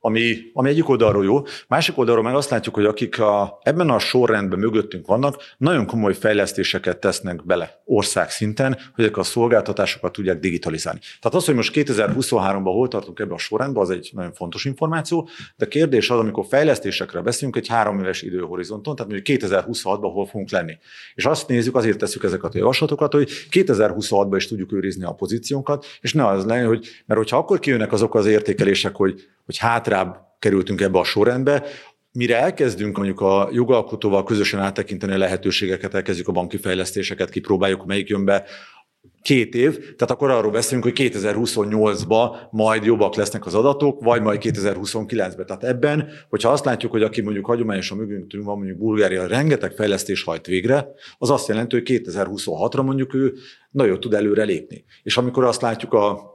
ami, 0.00 0.36
ami 0.52 0.68
egyik 0.68 0.88
oldalról 0.88 1.24
jó. 1.24 1.42
Másik 1.68 1.98
oldalról 1.98 2.24
meg 2.24 2.34
azt 2.34 2.50
látjuk, 2.50 2.74
hogy 2.74 2.84
akik 2.84 3.20
a, 3.20 3.58
ebben 3.62 3.90
a 3.90 3.98
sorrendben 3.98 4.58
mögöttünk 4.58 5.06
vannak, 5.06 5.42
nagyon 5.58 5.86
komoly 5.86 6.14
fejlesztéseket 6.14 6.98
tesznek 6.98 7.44
bele 7.46 7.82
ország 7.84 8.30
szinten, 8.30 8.78
hogy 8.94 9.04
ezek 9.04 9.16
a 9.16 9.22
szolgáltatásokat 9.22 10.12
tudják 10.12 10.38
digitalizálni. 10.38 11.00
Tehát 11.20 11.36
az, 11.36 11.44
hogy 11.44 11.54
most 11.54 11.72
2023-ban 11.74 12.62
hol 12.62 12.88
tartunk 12.88 13.18
ebben 13.18 13.34
a 13.34 13.38
sorrendben, 13.38 13.82
az 13.82 13.90
egy 13.90 14.10
nagyon 14.12 14.32
fontos 14.32 14.64
információ, 14.64 15.28
de 15.56 15.68
kérdés 15.68 16.10
az, 16.10 16.18
amikor 16.18 16.46
fejlesztésekre 16.48 17.20
beszélünk 17.20 17.56
egy 17.56 17.68
három 17.68 17.98
éves 17.98 18.22
időhorizonton, 18.22 18.96
tehát 18.96 19.12
mondjuk 19.12 19.40
2026-ban 19.40 20.10
hol 20.12 20.26
fogunk 20.26 20.50
lenni. 20.50 20.78
És 21.14 21.24
azt 21.24 21.48
nézzük, 21.48 21.76
azért 21.76 21.98
tesszük 21.98 22.24
ezeket 22.24 22.54
a 22.54 22.58
javaslatokat, 22.58 23.12
hogy 23.12 23.30
2026-ban 23.50 24.34
is 24.36 24.46
tudjuk 24.46 24.72
őrizni 24.72 25.04
a 25.04 25.12
pozíciónkat, 25.12 25.86
és 26.00 26.12
ne 26.12 26.26
az 26.26 26.44
legyen, 26.44 26.66
hogy, 26.66 26.88
mert 27.06 27.20
hogyha 27.20 27.36
akkor 27.36 27.58
kijönnek 27.58 27.92
azok 27.92 28.14
az 28.14 28.26
értékelések, 28.26 28.96
hogy, 28.96 29.28
hogy 29.44 29.58
hátrább 29.64 30.16
kerültünk 30.38 30.80
ebbe 30.80 30.98
a 30.98 31.04
sorrendbe, 31.04 31.64
mire 32.12 32.40
elkezdünk 32.40 32.96
mondjuk 32.96 33.20
a 33.20 33.48
jogalkotóval 33.52 34.24
közösen 34.24 34.60
áttekinteni 34.60 35.12
a 35.12 35.18
lehetőségeket, 35.18 35.94
elkezdjük 35.94 36.28
a 36.28 36.32
banki 36.32 36.56
fejlesztéseket, 36.56 37.30
kipróbáljuk, 37.30 37.86
melyik 37.86 38.08
jön 38.08 38.24
be, 38.24 38.44
két 39.22 39.54
év, 39.54 39.78
tehát 39.78 40.10
akkor 40.10 40.30
arról 40.30 40.50
beszélünk, 40.50 40.84
hogy 40.84 40.92
2028-ban 40.96 42.50
majd 42.50 42.84
jobbak 42.84 43.14
lesznek 43.14 43.46
az 43.46 43.54
adatok, 43.54 44.02
vagy 44.02 44.22
majd 44.22 44.40
2029-ben. 44.42 45.46
Tehát 45.46 45.64
ebben, 45.64 46.08
hogyha 46.28 46.50
azt 46.50 46.64
látjuk, 46.64 46.92
hogy 46.92 47.02
aki 47.02 47.20
mondjuk 47.20 47.46
hagyományosan 47.46 47.98
mögöttünk 47.98 48.44
van, 48.44 48.56
mondjuk 48.56 48.78
Bulgária 48.78 49.26
rengeteg 49.26 49.72
fejlesztés 49.72 50.22
hajt 50.22 50.46
végre, 50.46 50.88
az 51.18 51.30
azt 51.30 51.48
jelenti, 51.48 51.76
hogy 51.76 52.02
2026-ra 52.04 52.84
mondjuk 52.84 53.14
ő 53.14 53.34
nagyon 53.70 54.00
tud 54.00 54.14
előre 54.14 54.42
lépni. 54.42 54.84
És 55.02 55.16
amikor 55.16 55.44
azt 55.44 55.62
látjuk 55.62 55.92
a 55.92 56.33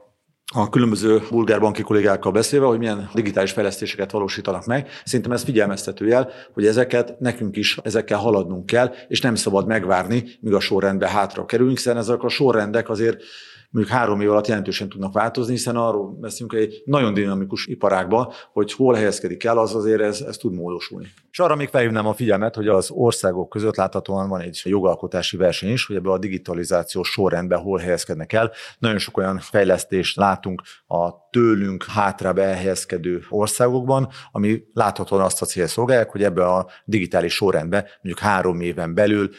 a 0.54 0.68
különböző 0.68 1.22
bulgár 1.30 1.60
banki 1.60 1.82
kollégákkal 1.82 2.32
beszélve, 2.32 2.66
hogy 2.66 2.78
milyen 2.78 3.10
digitális 3.14 3.52
fejlesztéseket 3.52 4.10
valósítanak 4.10 4.66
meg. 4.66 4.88
Szerintem 5.04 5.32
ez 5.32 5.42
figyelmeztető 5.42 6.06
jel, 6.06 6.30
hogy 6.52 6.66
ezeket 6.66 7.20
nekünk 7.20 7.56
is 7.56 7.78
ezekkel 7.82 8.18
haladnunk 8.18 8.66
kell, 8.66 8.94
és 9.08 9.20
nem 9.20 9.34
szabad 9.34 9.66
megvárni, 9.66 10.24
míg 10.40 10.52
a 10.52 10.60
sorrendbe 10.60 11.08
hátra 11.08 11.44
kerülünk, 11.44 11.76
hiszen 11.76 11.96
ezek 11.96 12.22
a 12.22 12.28
sorrendek 12.28 12.88
azért 12.88 13.22
mondjuk 13.70 13.96
három 13.96 14.20
év 14.20 14.30
alatt 14.30 14.46
jelentősen 14.46 14.88
tudnak 14.88 15.12
változni, 15.12 15.52
hiszen 15.52 15.76
arról 15.76 16.16
beszélünk 16.20 16.52
egy 16.52 16.82
nagyon 16.84 17.14
dinamikus 17.14 17.66
iparágban, 17.66 18.32
hogy 18.52 18.72
hol 18.72 18.94
helyezkedik 18.94 19.44
el, 19.44 19.58
az 19.58 19.74
azért 19.74 20.00
ez, 20.00 20.20
ez 20.20 20.36
tud 20.36 20.54
módosulni. 20.54 21.06
És 21.30 21.38
arra 21.38 21.54
még 21.54 21.68
felhívnám 21.68 22.06
a 22.06 22.12
figyelmet, 22.12 22.54
hogy 22.54 22.68
az 22.68 22.90
országok 22.90 23.48
között 23.48 23.76
láthatóan 23.76 24.28
van 24.28 24.40
egy 24.40 24.60
jogalkotási 24.64 25.36
verseny 25.36 25.72
is, 25.72 25.86
hogy 25.86 25.96
ebbe 25.96 26.10
a 26.10 26.18
digitalizációs 26.18 27.08
sorrendben 27.08 27.58
hol 27.58 27.78
helyezkednek 27.78 28.32
el. 28.32 28.52
Nagyon 28.78 28.98
sok 28.98 29.16
olyan 29.16 29.38
fejlesztést 29.38 30.16
látunk 30.16 30.62
a 30.86 31.28
tőlünk 31.30 31.84
hátrább 31.84 32.38
elhelyezkedő 32.38 33.22
országokban, 33.28 34.08
ami 34.32 34.62
láthatóan 34.72 35.22
azt 35.22 35.42
a 35.42 35.46
cél 35.46 35.66
szolgálják, 35.66 36.10
hogy 36.10 36.22
ebbe 36.22 36.46
a 36.46 36.66
digitális 36.84 37.34
sorrendbe 37.34 37.88
mondjuk 38.02 38.24
három 38.24 38.60
éven 38.60 38.94
belül 38.94 39.30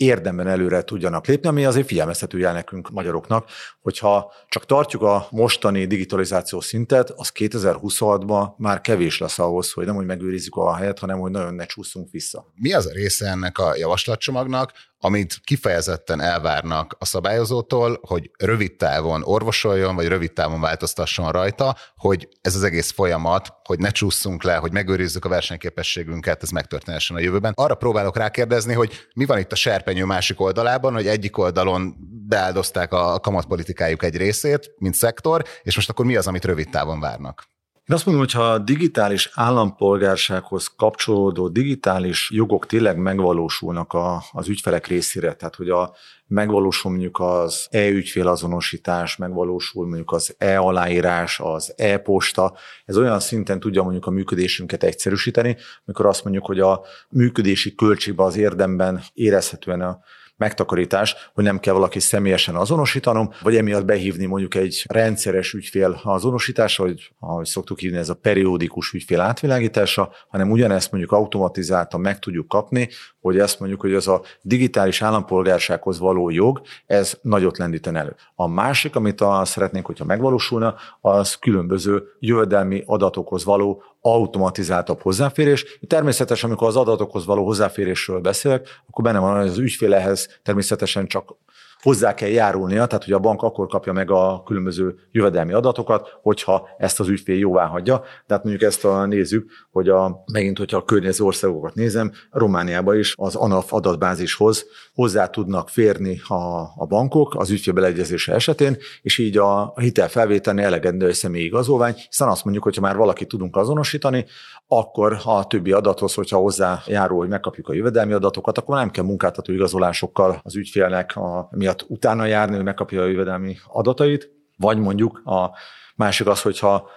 érdemben 0.00 0.46
előre 0.46 0.82
tudjanak 0.82 1.26
lépni, 1.26 1.48
ami 1.48 1.64
azért 1.64 1.86
figyelmeztető 1.86 2.38
jel 2.38 2.52
nekünk 2.52 2.90
magyaroknak, 2.90 3.48
hogyha 3.80 4.32
csak 4.48 4.66
tartjuk 4.66 5.02
a 5.02 5.26
mostani 5.30 5.86
digitalizáció 5.86 6.60
szintet, 6.60 7.10
az 7.10 7.32
2026-ban 7.34 8.56
már 8.56 8.80
kevés 8.80 9.18
lesz 9.18 9.38
ahhoz, 9.38 9.72
hogy 9.72 9.86
nem 9.86 9.94
hogy 9.94 10.06
megőrizzük 10.06 10.56
a 10.56 10.76
helyet, 10.76 10.98
hanem 10.98 11.18
hogy 11.18 11.30
nagyon 11.30 11.54
ne 11.54 11.64
csúszunk 11.64 12.10
vissza. 12.10 12.52
Mi 12.54 12.72
az 12.72 12.86
a 12.86 12.92
része 12.92 13.26
ennek 13.26 13.58
a 13.58 13.76
javaslatcsomagnak, 13.76 14.72
amit 15.00 15.40
kifejezetten 15.44 16.20
elvárnak 16.20 16.96
a 16.98 17.04
szabályozótól, 17.04 18.00
hogy 18.02 18.30
rövid 18.38 18.76
távon 18.76 19.22
orvosoljon, 19.24 19.94
vagy 19.94 20.06
rövid 20.06 20.32
távon 20.32 20.60
változtasson 20.60 21.30
rajta, 21.30 21.76
hogy 21.96 22.28
ez 22.40 22.54
az 22.54 22.62
egész 22.62 22.90
folyamat, 22.90 23.52
hogy 23.64 23.78
ne 23.78 23.90
csúszunk 23.90 24.42
le, 24.42 24.54
hogy 24.54 24.72
megőrizzük 24.72 25.24
a 25.24 25.28
versenyképességünket, 25.28 26.42
ez 26.42 26.50
megtörténhessen 26.50 27.16
a 27.16 27.20
jövőben. 27.20 27.52
Arra 27.56 27.74
próbálok 27.74 28.16
rákérdezni, 28.16 28.74
hogy 28.74 28.92
mi 29.14 29.24
van 29.24 29.38
itt 29.38 29.52
a 29.52 29.56
serpenyő 29.56 30.04
másik 30.04 30.40
oldalában, 30.40 30.92
hogy 30.92 31.06
egyik 31.06 31.38
oldalon 31.38 31.96
beáldozták 32.28 32.92
a 32.92 33.20
kamatpolitikájuk 33.20 34.02
egy 34.02 34.16
részét, 34.16 34.74
mint 34.78 34.94
szektor, 34.94 35.44
és 35.62 35.74
most 35.76 35.90
akkor 35.90 36.04
mi 36.04 36.16
az, 36.16 36.26
amit 36.26 36.44
rövid 36.44 36.70
távon 36.70 37.00
várnak? 37.00 37.48
Én 37.90 37.96
azt 37.96 38.06
mondom, 38.06 38.24
hogy 38.24 38.34
ha 38.34 38.50
a 38.50 38.58
digitális 38.58 39.30
állampolgársághoz 39.34 40.66
kapcsolódó 40.76 41.48
digitális 41.48 42.30
jogok 42.32 42.66
tényleg 42.66 42.96
megvalósulnak 42.96 43.92
a, 43.92 44.22
az 44.32 44.48
ügyfelek 44.48 44.86
részére, 44.86 45.34
tehát 45.34 45.54
hogy 45.54 45.68
a, 45.68 45.94
megvalósul 46.26 46.90
mondjuk 46.90 47.20
az 47.20 47.66
e-ügyfélazonosítás, 47.70 49.16
megvalósul 49.16 49.86
mondjuk 49.86 50.12
az 50.12 50.34
e-aláírás, 50.38 51.40
az 51.40 51.74
e-posta, 51.76 52.56
ez 52.84 52.96
olyan 52.96 53.20
szinten 53.20 53.60
tudja 53.60 53.82
mondjuk 53.82 54.06
a 54.06 54.10
működésünket 54.10 54.82
egyszerűsíteni, 54.82 55.56
amikor 55.84 56.06
azt 56.06 56.24
mondjuk, 56.24 56.46
hogy 56.46 56.60
a 56.60 56.80
működési 57.08 57.74
költségben 57.74 58.26
az 58.26 58.36
érdemben 58.36 59.02
érezhetően 59.12 59.80
a 59.80 59.98
megtakarítás, 60.40 61.14
hogy 61.34 61.44
nem 61.44 61.58
kell 61.58 61.74
valaki 61.74 61.98
személyesen 61.98 62.54
azonosítanom, 62.54 63.30
vagy 63.42 63.56
emiatt 63.56 63.84
behívni 63.84 64.26
mondjuk 64.26 64.54
egy 64.54 64.84
rendszeres 64.88 65.52
ügyfél 65.52 66.00
azonosítása, 66.02 66.82
hogy 66.82 67.12
ahogy 67.18 67.46
szoktuk 67.46 67.78
hívni, 67.78 67.98
ez 67.98 68.08
a 68.08 68.14
periódikus 68.14 68.92
ügyfél 68.92 69.20
átvilágítása, 69.20 70.12
hanem 70.28 70.50
ugyanezt 70.50 70.90
mondjuk 70.90 71.12
automatizáltan 71.12 72.00
meg 72.00 72.18
tudjuk 72.18 72.48
kapni, 72.48 72.88
hogy 73.20 73.38
ezt 73.38 73.58
mondjuk, 73.58 73.80
hogy 73.80 73.92
ez 73.92 74.06
a 74.06 74.22
digitális 74.42 75.02
állampolgársághoz 75.02 75.98
való 75.98 76.30
jog, 76.30 76.60
ez 76.86 77.18
nagyot 77.22 77.58
lendíten 77.58 77.96
elő. 77.96 78.16
A 78.34 78.46
másik, 78.46 78.96
amit 78.96 79.20
a, 79.20 79.44
szeretnénk, 79.44 79.86
hogyha 79.86 80.04
megvalósulna, 80.04 80.74
az 81.00 81.34
különböző 81.34 82.02
jövedelmi 82.18 82.82
adatokhoz 82.86 83.44
való 83.44 83.82
automatizáltabb 84.00 85.00
hozzáférés. 85.00 85.78
Természetesen, 85.86 86.48
amikor 86.48 86.68
az 86.68 86.76
adatokhoz 86.76 87.26
való 87.26 87.44
hozzáférésről 87.44 88.20
beszélek, 88.20 88.68
akkor 88.88 89.04
benne 89.04 89.18
van, 89.18 89.36
hogy 89.38 89.48
az 89.48 89.58
ügyfélehez 89.58 90.40
természetesen 90.42 91.06
csak 91.06 91.34
hozzá 91.82 92.14
kell 92.14 92.28
járulnia, 92.28 92.86
tehát 92.86 93.04
hogy 93.04 93.12
a 93.12 93.18
bank 93.18 93.42
akkor 93.42 93.66
kapja 93.66 93.92
meg 93.92 94.10
a 94.10 94.42
különböző 94.46 94.98
jövedelmi 95.12 95.52
adatokat, 95.52 96.18
hogyha 96.22 96.68
ezt 96.78 97.00
az 97.00 97.08
ügyfél 97.08 97.38
jóvá 97.38 97.66
hagyja. 97.66 98.02
Tehát 98.26 98.44
mondjuk 98.44 98.70
ezt 98.70 98.84
a 98.84 99.06
nézzük, 99.06 99.50
hogy 99.70 99.88
a, 99.88 100.24
megint, 100.32 100.58
hogyha 100.58 100.76
a 100.76 100.84
környező 100.84 101.24
országokat 101.24 101.74
nézem, 101.74 102.12
Romániában 102.30 102.98
is 102.98 103.14
az 103.16 103.34
ANAF 103.34 103.72
adatbázishoz 103.72 104.66
hozzá 105.00 105.26
tudnak 105.26 105.68
férni 105.68 106.20
a, 106.28 106.34
a 106.76 106.86
bankok 106.88 107.34
az 107.34 107.50
ügyfél 107.50 107.94
esetén, 108.26 108.76
és 109.02 109.18
így 109.18 109.36
a, 109.38 109.72
hitelfelvételnél 109.76 110.64
elegendő 110.64 111.06
egy 111.06 111.14
személyi 111.14 111.44
igazolvány, 111.44 111.94
hiszen 112.08 112.28
azt 112.28 112.44
mondjuk, 112.44 112.64
hogyha 112.64 112.80
már 112.80 112.96
valaki 112.96 113.26
tudunk 113.26 113.56
azonosítani, 113.56 114.24
akkor 114.66 115.20
a 115.24 115.46
többi 115.46 115.72
adathoz, 115.72 116.14
hogyha 116.14 116.38
hozzájárul, 116.38 117.18
hogy 117.18 117.28
megkapjuk 117.28 117.68
a 117.68 117.72
jövedelmi 117.72 118.12
adatokat, 118.12 118.58
akkor 118.58 118.76
nem 118.76 118.90
kell 118.90 119.04
munkáltató 119.04 119.52
igazolásokkal 119.52 120.40
az 120.42 120.56
ügyfélnek 120.56 121.16
a, 121.16 121.48
miatt 121.50 121.84
utána 121.88 122.24
járni, 122.24 122.54
hogy 122.54 122.64
megkapja 122.64 123.02
a 123.02 123.06
jövedelmi 123.06 123.56
adatait, 123.66 124.30
vagy 124.56 124.78
mondjuk 124.78 125.22
a 125.24 125.50
másik 125.96 126.26
az, 126.26 126.42
hogyha 126.42 126.88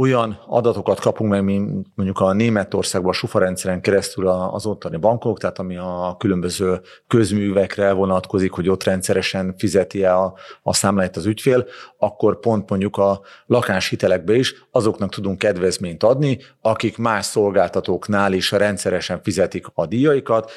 olyan 0.00 0.40
adatokat 0.46 1.00
kapunk 1.00 1.30
meg, 1.30 1.44
mint 1.44 1.86
mondjuk 1.94 2.20
a 2.20 2.32
Németországban 2.32 3.10
a 3.10 3.14
SUFA 3.14 3.38
rendszeren 3.38 3.80
keresztül 3.80 4.28
az 4.28 4.66
ottani 4.66 4.96
bankok, 4.96 5.38
tehát 5.38 5.58
ami 5.58 5.76
a 5.76 6.16
különböző 6.18 6.80
közművekre 7.08 7.92
vonatkozik, 7.92 8.52
hogy 8.52 8.68
ott 8.68 8.84
rendszeresen 8.84 9.54
fizeti 9.58 10.04
-e 10.04 10.16
a, 10.16 10.34
a 10.62 10.74
számláit 10.74 11.16
az 11.16 11.26
ügyfél, 11.26 11.66
akkor 11.98 12.40
pont 12.40 12.70
mondjuk 12.70 12.96
a 12.96 13.20
lakáshitelekbe 13.46 14.34
is 14.34 14.54
azoknak 14.70 15.10
tudunk 15.10 15.38
kedvezményt 15.38 16.02
adni, 16.02 16.38
akik 16.60 16.98
más 16.98 17.24
szolgáltatóknál 17.24 18.32
is 18.32 18.50
rendszeresen 18.50 19.22
fizetik 19.22 19.66
a 19.74 19.86
díjaikat, 19.86 20.50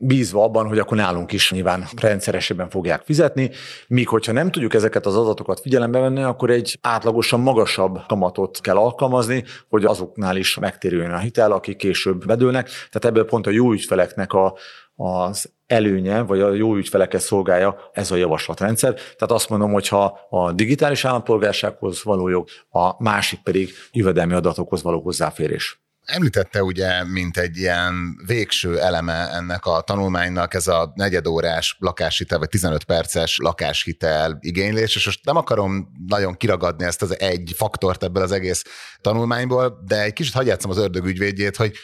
bízva 0.00 0.42
abban, 0.42 0.66
hogy 0.66 0.78
akkor 0.78 0.96
nálunk 0.96 1.32
is 1.32 1.50
nyilván 1.52 1.84
rendszeresebben 1.96 2.70
fogják 2.70 3.02
fizetni, 3.04 3.50
míg 3.88 4.08
hogyha 4.08 4.32
nem 4.32 4.50
tudjuk 4.50 4.74
ezeket 4.74 5.06
az 5.06 5.16
adatokat 5.16 5.60
figyelembe 5.60 5.98
venni, 5.98 6.22
akkor 6.22 6.50
egy 6.50 6.78
átlagosan 6.80 7.40
magasabb 7.40 8.00
kamatot 8.08 8.60
kell 8.60 8.76
alkalmazni, 8.76 9.44
hogy 9.68 9.84
azoknál 9.84 10.36
is 10.36 10.58
megtérüljön 10.58 11.10
a 11.10 11.18
hitel, 11.18 11.52
akik 11.52 11.76
később 11.76 12.26
bedőlnek. 12.26 12.66
Tehát 12.66 13.04
ebből 13.04 13.24
pont 13.24 13.46
a 13.46 13.50
jó 13.50 13.72
ügyfeleknek 13.72 14.32
a, 14.32 14.54
az 14.94 15.52
előnye, 15.66 16.20
vagy 16.20 16.40
a 16.40 16.52
jó 16.52 16.76
ügyfeleket 16.76 17.20
szolgálja 17.20 17.76
ez 17.92 18.10
a 18.10 18.16
javaslatrendszer. 18.16 18.94
Tehát 18.94 19.32
azt 19.32 19.48
mondom, 19.48 19.72
hogy 19.72 19.88
ha 19.88 20.18
a 20.30 20.52
digitális 20.52 21.04
állampolgársághoz 21.04 22.04
való 22.04 22.28
jog, 22.28 22.48
a 22.70 23.02
másik 23.02 23.42
pedig 23.42 23.70
jövedelmi 23.92 24.34
adatokhoz 24.34 24.82
való 24.82 25.00
hozzáférés. 25.00 25.87
Említette 26.12 26.62
ugye, 26.62 27.04
mint 27.04 27.36
egy 27.36 27.56
ilyen 27.56 28.16
végső 28.26 28.80
eleme 28.80 29.28
ennek 29.32 29.66
a 29.66 29.80
tanulmánynak 29.80 30.54
ez 30.54 30.66
a 30.66 30.92
negyedórás 30.94 31.76
lakáshitel, 31.78 32.38
vagy 32.38 32.48
15 32.48 32.84
perces 32.84 33.38
lakáshitel 33.38 34.38
igénylés, 34.40 34.96
és 34.96 35.04
most 35.04 35.24
nem 35.24 35.36
akarom 35.36 35.88
nagyon 36.06 36.36
kiragadni 36.36 36.84
ezt 36.84 37.02
az 37.02 37.20
egy 37.20 37.52
faktort 37.56 38.02
ebből 38.02 38.22
az 38.22 38.32
egész 38.32 38.64
tanulmányból, 39.00 39.82
de 39.86 40.02
egy 40.02 40.12
kicsit 40.12 40.32
hagyjátszom 40.32 40.70
az 40.70 40.78
ördög 40.78 41.04
ügyvédjét, 41.04 41.56
hogy 41.56 41.76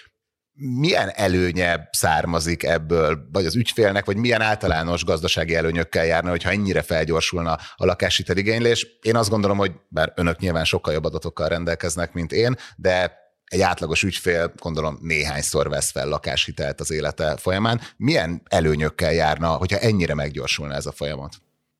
milyen 0.56 1.10
előnye 1.14 1.88
származik 1.92 2.62
ebből, 2.62 3.28
vagy 3.32 3.46
az 3.46 3.56
ügyfélnek, 3.56 4.04
vagy 4.04 4.16
milyen 4.16 4.40
általános 4.40 5.04
gazdasági 5.04 5.54
előnyökkel 5.54 6.04
járna, 6.04 6.30
hogyha 6.30 6.50
ennyire 6.50 6.82
felgyorsulna 6.82 7.52
a 7.76 7.86
lakáshitel 7.86 8.36
igénylés. 8.36 8.86
Én 9.02 9.16
azt 9.16 9.30
gondolom, 9.30 9.56
hogy 9.56 9.72
bár 9.88 10.12
önök 10.16 10.38
nyilván 10.38 10.64
sokkal 10.64 10.92
jobb 10.92 11.04
adatokkal 11.04 11.48
rendelkeznek, 11.48 12.12
mint 12.12 12.32
én, 12.32 12.56
de 12.76 13.22
egy 13.54 13.60
átlagos 13.60 14.02
ügyfél 14.02 14.52
gondolom 14.56 14.98
néhányszor 15.00 15.68
vesz 15.68 15.90
fel 15.90 16.08
lakáshitelt 16.08 16.80
az 16.80 16.90
élete 16.90 17.36
folyamán. 17.36 17.80
Milyen 17.96 18.42
előnyökkel 18.44 19.12
járna, 19.12 19.48
hogyha 19.48 19.78
ennyire 19.78 20.14
meggyorsulna 20.14 20.74
ez 20.74 20.86
a 20.86 20.92
folyamat? 20.92 21.34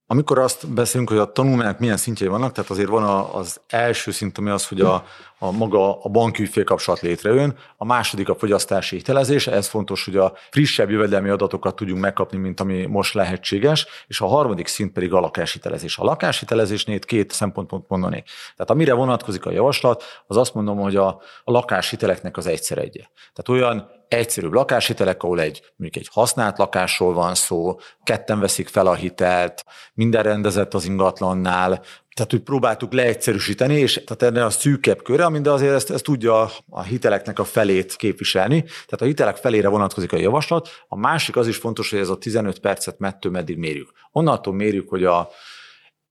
Amikor 0.07 0.38
azt 0.38 0.69
beszélünk, 0.69 1.09
hogy 1.09 1.19
a 1.19 1.33
tanulmányok 1.33 1.78
milyen 1.78 1.97
szintjei 1.97 2.28
vannak, 2.28 2.52
tehát 2.52 2.71
azért 2.71 2.88
van 2.88 3.28
az 3.33 3.61
első 3.69 4.11
szint, 4.11 4.38
ami 4.38 4.50
az, 4.50 4.66
hogy 4.66 4.81
a, 4.81 5.04
a 5.45 5.51
maga 5.51 6.01
a 6.01 6.09
banki 6.09 6.43
ügyfélkapcsolat 6.43 7.01
létrejön, 7.01 7.57
a 7.77 7.85
második 7.85 8.29
a 8.29 8.35
fogyasztási 8.35 8.97
hitelezés, 8.97 9.47
ez 9.47 9.67
fontos, 9.67 10.05
hogy 10.05 10.17
a 10.17 10.33
frissebb 10.51 10.91
jövedelmi 10.91 11.29
adatokat 11.29 11.77
tudjunk 11.77 12.01
megkapni, 12.01 12.39
mint 12.39 12.61
ami 12.61 12.87
most 12.87 13.15
lehetséges, 13.15 13.87
és 14.07 14.21
a 14.21 14.27
harmadik 14.27 14.67
szint 14.67 14.93
pedig 14.93 15.13
a 15.13 15.21
lakáshitelezés. 15.21 15.99
A 15.99 16.05
lakáshitelezésnél 16.05 16.99
két 16.99 17.31
szempontot 17.31 17.89
mondanék. 17.89 18.25
Tehát 18.57 18.71
amire 18.71 18.95
vonatkozik 18.95 19.47
a 19.47 19.51
javaslat, 19.51 20.05
az 20.27 20.37
azt 20.37 20.55
mondom, 20.55 20.79
hogy 20.79 20.97
a, 20.97 21.07
a 21.45 21.51
lakáshiteleknek 21.51 22.37
az 22.37 22.47
egyszer 22.47 22.79
egye. 22.79 23.03
Tehát 23.33 23.49
olyan 23.49 24.03
egyszerűbb 24.09 24.53
lakáshitelek, 24.53 25.23
ahol 25.23 25.41
egy, 25.41 25.63
mondjuk 25.77 26.05
egy 26.05 26.11
használt 26.13 26.59
lakásról 26.59 27.15
van 27.15 27.35
szó, 27.35 27.79
ketten 28.03 28.41
veszik 28.41 28.69
fel 28.69 28.87
a 28.87 28.95
hitelt, 28.95 29.65
minden 29.95 30.23
rendezett 30.23 30.75
az 30.75 30.85
ingatlannál, 30.85 31.83
tehát 32.14 32.33
úgy 32.35 32.40
próbáltuk 32.40 32.92
leegyszerűsíteni, 32.92 33.75
és 33.75 34.02
tehát 34.04 34.23
ennek 34.23 34.47
a 34.47 34.50
szűkebb 34.50 35.02
köre, 35.02 35.28
de 35.40 35.50
azért 35.50 35.75
ezt, 35.75 35.90
ezt 35.90 36.04
tudja 36.04 36.50
a 36.71 36.83
hiteleknek 36.83 37.38
a 37.38 37.44
felét 37.44 37.97
képviselni. 37.97 38.62
Tehát 38.62 39.00
a 39.00 39.04
hitelek 39.04 39.37
felére 39.37 39.68
vonatkozik 39.68 40.12
a 40.12 40.16
javaslat. 40.16 40.68
A 40.88 40.97
másik 40.97 41.37
az 41.37 41.47
is 41.47 41.56
fontos, 41.56 41.90
hogy 41.90 41.99
ez 41.99 42.09
a 42.09 42.18
15 42.18 42.59
percet 42.59 42.99
mettő 42.99 43.28
meddig 43.28 43.56
mérjük. 43.56 43.92
Onnantól 44.12 44.54
mérjük, 44.54 44.88
hogy 44.88 45.04
a, 45.04 45.28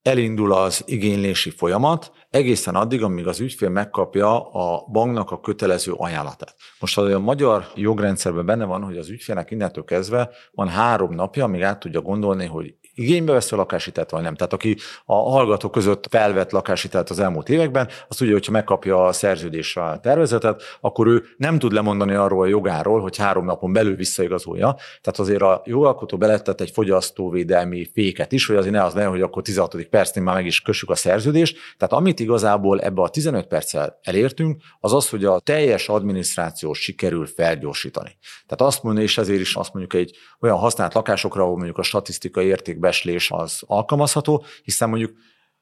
elindul 0.02 0.54
az 0.54 0.84
igénylési 0.86 1.50
folyamat, 1.50 2.12
egészen 2.30 2.76
addig, 2.76 3.04
amíg 3.04 3.28
az 3.28 3.40
ügyfél 3.40 3.70
megkapja 3.70 4.52
a 4.52 4.86
banknak 4.92 5.32
a 5.32 5.40
kötelező 5.40 5.92
ajánlatát. 5.92 6.56
Most 6.80 6.98
a 6.98 7.20
magyar 7.20 7.68
jogrendszerben 7.76 8.46
benne 8.46 8.66
van, 8.66 8.84
hogy 8.84 8.98
az 8.98 9.10
ügyfélnek 9.10 9.52
innentől 9.52 9.84
kezdve 9.84 10.30
van 10.52 10.68
három 10.68 11.14
napja, 11.14 11.44
amíg 11.44 11.62
át 11.62 11.80
tudja 11.80 12.02
gondolni, 12.02 12.46
hogy 12.46 12.76
igénybe 12.96 13.32
veszi 13.32 13.54
a 13.54 13.58
lakáshitelt, 13.58 14.10
vagy 14.10 14.22
nem. 14.22 14.36
Tehát 14.36 14.54
aki 14.54 14.78
a 15.06 15.14
hallgató 15.14 15.70
között 15.70 16.08
felvett 16.10 16.52
lakáshitelt 16.52 17.10
az 17.10 17.20
elmúlt 17.20 17.50
években, 17.50 17.90
azt 18.08 18.22
ugye, 18.22 18.32
hogyha 18.32 18.52
megkapja 18.52 19.06
a 19.06 19.14
szerződésre 19.14 19.84
a 19.84 20.00
tervezetet, 20.00 20.62
akkor 20.82 21.08
ő 21.08 21.24
nem 21.38 21.60
tud 21.60 21.72
lemondani 21.72 22.14
arról 22.14 22.44
a 22.44 22.48
jogáról, 22.48 23.02
hogy 23.02 23.18
három 23.18 23.46
napon 23.46 23.74
belül 23.74 23.96
visszaigazolja. 23.96 24.76
Tehát 25.02 25.20
azért 25.20 25.42
a 25.42 25.62
jogalkotó 25.66 26.18
beletett 26.18 26.62
egy 26.62 26.72
fogyasztóvédelmi 26.72 27.90
féket 27.94 28.32
is, 28.32 28.46
hogy 28.46 28.56
azért 28.56 28.74
ne 28.74 28.84
az 28.84 28.94
legyen, 28.94 29.10
hogy 29.10 29.22
akkor 29.22 29.42
16. 29.42 29.88
percnél 29.90 30.24
már 30.24 30.36
meg 30.36 30.46
is 30.46 30.62
kössük 30.62 30.90
a 30.90 30.96
szerződést. 30.96 31.58
Tehát 31.78 31.94
amit 31.94 32.20
igazából 32.20 32.82
ebbe 32.82 33.02
a 33.02 33.10
15 33.10 33.48
perccel 33.48 34.00
elértünk, 34.02 34.62
az 34.80 34.94
az, 34.94 35.10
hogy 35.10 35.26
a 35.26 35.40
teljes 35.40 35.90
adminisztráció 35.90 36.74
sikerül 36.74 37.26
felgyorsítani. 37.26 38.18
Tehát 38.48 38.74
azt 38.74 38.84
mondja, 38.84 39.04
és 39.04 39.18
ezért 39.18 39.40
is 39.40 39.56
azt 39.56 39.74
mondjuk 39.74 40.02
egy 40.02 40.16
olyan 40.40 40.58
használt 40.58 40.94
lakásokra, 40.94 41.42
ahol 41.42 41.56
mondjuk 41.56 41.78
a 41.78 41.84
statisztikai 41.84 42.48
értékbeslés 42.84 43.32
az 43.32 43.64
alkalmazható, 43.68 44.44
hiszen 44.64 44.90
mondjuk 44.90 45.12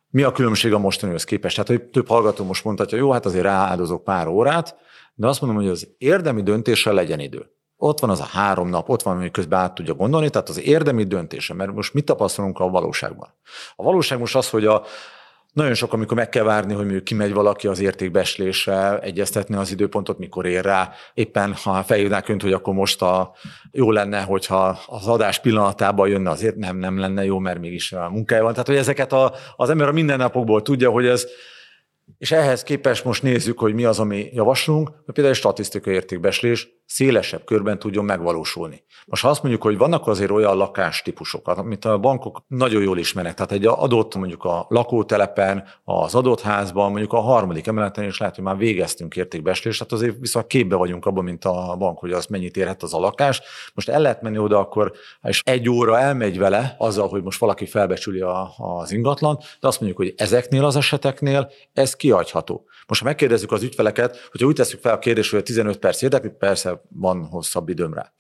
mi 0.10 0.24
a 0.24 0.32
különbség 0.32 0.74
a 0.74 0.80
mostanihoz 0.80 1.24
képest? 1.24 1.56
Tehát, 1.56 1.70
hogy 1.70 1.90
több 1.90 2.08
hallgató 2.08 2.46
most 2.46 2.64
mondhatja, 2.64 2.98
jó, 2.98 3.12
hát 3.12 3.26
azért 3.26 3.44
rááldozok 3.44 4.04
pár 4.04 4.28
órát, 4.28 4.76
de 5.14 5.28
azt 5.28 5.42
mondom, 5.42 5.62
hogy 5.62 5.70
az 5.70 5.88
érdemi 5.98 6.44
döntéssel 6.44 6.94
legyen 6.94 7.20
idő. 7.20 7.50
Ott 7.78 8.00
van 8.00 8.10
az 8.10 8.20
a 8.20 8.26
három 8.26 8.70
nap, 8.70 8.90
ott 8.90 9.02
van, 9.02 9.20
hogy 9.20 9.32
közben 9.32 9.60
át 9.60 9.76
tudja 9.76 9.94
gondolni, 9.94 10.30
tehát 10.30 10.50
az 10.50 10.60
érdemi 10.60 11.04
döntése, 11.04 11.54
mert 11.54 11.74
most 11.74 11.94
mit 11.94 12.06
tapasztalunk 12.06 12.60
a 12.60 12.70
valóságban? 12.70 13.30
A 13.76 13.84
valóság 13.84 14.20
most 14.20 14.36
az, 14.36 14.50
hogy 14.50 14.66
a, 14.66 14.84
nagyon 15.52 15.74
sok, 15.74 15.94
amikor 15.94 16.18
meg 16.18 16.30
kell 16.30 16.44
várni, 16.44 16.74
hogy 16.74 16.84
mondjuk 16.84 17.04
kimegy 17.04 17.34
valaki 17.34 17.68
az 17.68 17.80
értékbeslésre, 17.80 19.00
egyeztetni 19.00 19.56
az 19.56 19.72
időpontot, 19.72 20.18
mikor 20.18 20.46
ér 20.46 20.64
rá. 20.64 20.92
Éppen, 21.14 21.54
ha 21.54 21.84
feljönnek 21.84 22.30
önt, 22.30 22.42
hogy 22.42 22.54
akkor 22.54 22.74
most 22.74 23.02
a, 23.02 23.36
jó 23.72 23.92
lenne, 23.92 24.22
hogyha 24.22 24.80
az 24.86 25.08
adás 25.08 25.40
pillanatában 25.40 26.10
jönne, 26.10 26.30
azért 26.30 26.56
nem, 26.56 26.78
nem 26.78 27.00
lenne 27.00 27.26
jó, 27.26 27.40
mert 27.40 27.60
mégis 27.60 27.92
a 27.92 28.10
munkája 28.10 28.44
van. 28.44 28.52
Tehát, 28.52 28.68
hogy 28.68 28.76
ezeket 28.76 29.14
a, 29.14 29.34
az 29.56 29.70
ember 29.70 29.88
a 29.88 29.92
mindennapokból 29.92 30.62
tudja, 30.62 30.90
hogy 30.90 31.06
ez, 31.06 31.28
és 32.18 32.32
ehhez 32.32 32.64
képest 32.64 33.04
most 33.04 33.24
nézzük, 33.24 33.60
hogy 33.60 33.74
mi 33.74 33.84
az, 33.84 34.00
ami 34.00 34.30
javaslunk, 34.34 34.92
például 35.06 35.36
egy 35.36 35.40
statisztikai 35.40 35.94
értékbeslés 35.94 36.68
szélesebb 36.92 37.44
körben 37.44 37.80
tudjon 37.80 38.06
megvalósulni. 38.06 38.84
Most 39.06 39.24
ha 39.24 39.30
azt 39.30 39.42
mondjuk, 39.42 39.64
hogy 39.64 39.78
vannak 39.78 40.08
azért 40.08 40.32
olyan 40.32 40.58
lakástípusok, 40.58 41.48
amit 41.48 41.86
a 41.86 41.98
bankok 41.98 42.44
nagyon 42.48 42.82
jól 42.82 42.98
ismernek, 42.98 43.34
tehát 43.34 43.52
egy 43.52 43.66
adott 43.66 44.16
mondjuk 44.16 44.44
a 44.44 44.66
lakótelepen, 44.70 45.64
az 45.84 46.16
adott 46.16 46.42
házban, 46.42 46.90
mondjuk 46.90 47.14
a 47.14 47.20
harmadik 47.20 47.68
emeleten 47.68 48.04
is 48.04 48.18
lehet, 48.18 48.36
hogy 48.36 48.44
már 48.44 48.58
végeztünk 48.58 49.16
értékbeslést, 49.16 49.78
tehát 49.78 49.94
azért 49.94 50.20
viszont 50.20 50.48
képbe 50.48 50.76
vagyunk 50.76 51.06
abban, 51.06 51.24
mint 51.24 51.46
a 51.46 51.76
bank, 51.78 52.00
hogy 52.00 52.12
az 52.12 52.26
mennyit 52.26 52.58
érhet 52.58 52.84
az 52.84 52.94
a 52.94 53.00
lakás. 53.00 53.42
Most 53.74 53.90
el 53.90 54.02
lehet 54.02 54.22
menni 54.22 54.38
oda, 54.38 54.60
akkor 54.60 54.92
és 55.24 55.42
egy 55.46 55.70
óra 55.70 56.00
elmegy 56.00 56.38
vele 56.38 56.76
azzal, 56.78 57.08
hogy 57.08 57.24
most 57.24 57.40
valaki 57.40 57.66
felbecsüli 57.66 58.20
a, 58.20 58.54
az 58.58 58.92
ingatlan, 58.92 59.38
de 59.60 59.68
azt 59.68 59.80
mondjuk, 59.80 60.02
hogy 60.02 60.14
ezeknél 60.18 60.66
az 60.66 60.76
eseteknél 60.76 61.52
ez 61.74 61.96
kiadható. 61.96 62.66
Most 62.88 63.02
ha 63.02 63.08
megkérdezzük 63.08 63.52
az 63.52 63.64
ügyfeleket, 63.64 64.28
hogyha 64.32 64.48
úgy 64.48 64.56
tesszük 64.56 64.80
fel 64.82 64.94
a 64.94 65.00
kérdést, 65.00 65.30
hogy 65.30 65.40
a 65.40 65.44
15 65.44 65.78
perc 65.78 66.02
érdekli, 66.02 66.30
persze 66.30 66.81
van 66.90 67.26
hosszabb 67.26 67.70
időm 67.70 67.94
rá. 67.94 68.12